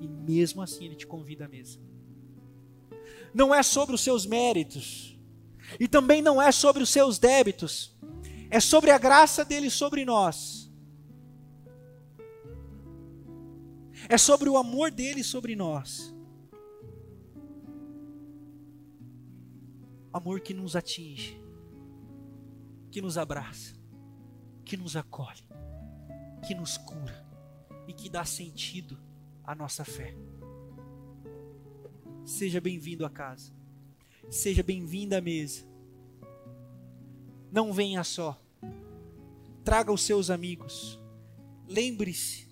E 0.00 0.08
mesmo 0.08 0.62
assim 0.62 0.86
ele 0.86 0.96
te 0.96 1.06
convida 1.06 1.44
à 1.44 1.48
mesa 1.48 1.78
não 3.34 3.54
é 3.54 3.62
sobre 3.62 3.94
os 3.94 4.00
seus 4.00 4.26
méritos, 4.26 5.18
e 5.78 5.86
também 5.86 6.20
não 6.20 6.40
é 6.40 6.50
sobre 6.50 6.82
os 6.82 6.90
seus 6.90 7.18
débitos, 7.18 7.96
é 8.50 8.58
sobre 8.58 8.90
a 8.90 8.98
graça 8.98 9.44
dele 9.44 9.70
sobre 9.70 10.04
nós, 10.04 10.70
é 14.08 14.18
sobre 14.18 14.48
o 14.48 14.56
amor 14.56 14.90
dele 14.90 15.22
sobre 15.22 15.54
nós. 15.54 16.14
Amor 20.12 20.40
que 20.40 20.52
nos 20.52 20.74
atinge, 20.74 21.40
que 22.90 23.00
nos 23.00 23.16
abraça, 23.16 23.74
que 24.64 24.76
nos 24.76 24.96
acolhe, 24.96 25.44
que 26.44 26.52
nos 26.52 26.76
cura 26.76 27.24
e 27.86 27.92
que 27.92 28.08
dá 28.08 28.24
sentido 28.24 28.98
à 29.44 29.54
nossa 29.54 29.84
fé. 29.84 30.16
Seja 32.30 32.60
bem-vindo 32.60 33.04
à 33.04 33.10
casa. 33.10 33.52
Seja 34.30 34.62
bem-vinda 34.62 35.18
à 35.18 35.20
mesa. 35.20 35.66
Não 37.50 37.72
venha 37.72 38.04
só. 38.04 38.40
Traga 39.64 39.90
os 39.90 40.02
seus 40.02 40.30
amigos. 40.30 40.96
Lembre-se 41.66 42.48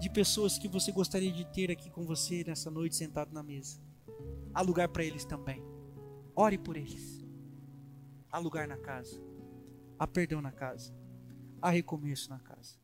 de 0.00 0.10
pessoas 0.10 0.58
que 0.58 0.66
você 0.66 0.90
gostaria 0.90 1.30
de 1.30 1.44
ter 1.52 1.70
aqui 1.70 1.88
com 1.90 2.04
você 2.04 2.42
nessa 2.44 2.72
noite 2.72 2.96
sentado 2.96 3.32
na 3.32 3.40
mesa. 3.40 3.80
Há 4.52 4.60
lugar 4.62 4.88
para 4.88 5.04
eles 5.04 5.24
também. 5.24 5.62
Ore 6.34 6.58
por 6.58 6.76
eles. 6.76 7.24
Há 8.32 8.38
lugar 8.38 8.66
na 8.66 8.76
casa. 8.76 9.22
Há 9.96 10.08
perdão 10.08 10.42
na 10.42 10.50
casa. 10.50 10.92
Há 11.62 11.70
recomeço 11.70 12.30
na 12.30 12.40
casa. 12.40 12.74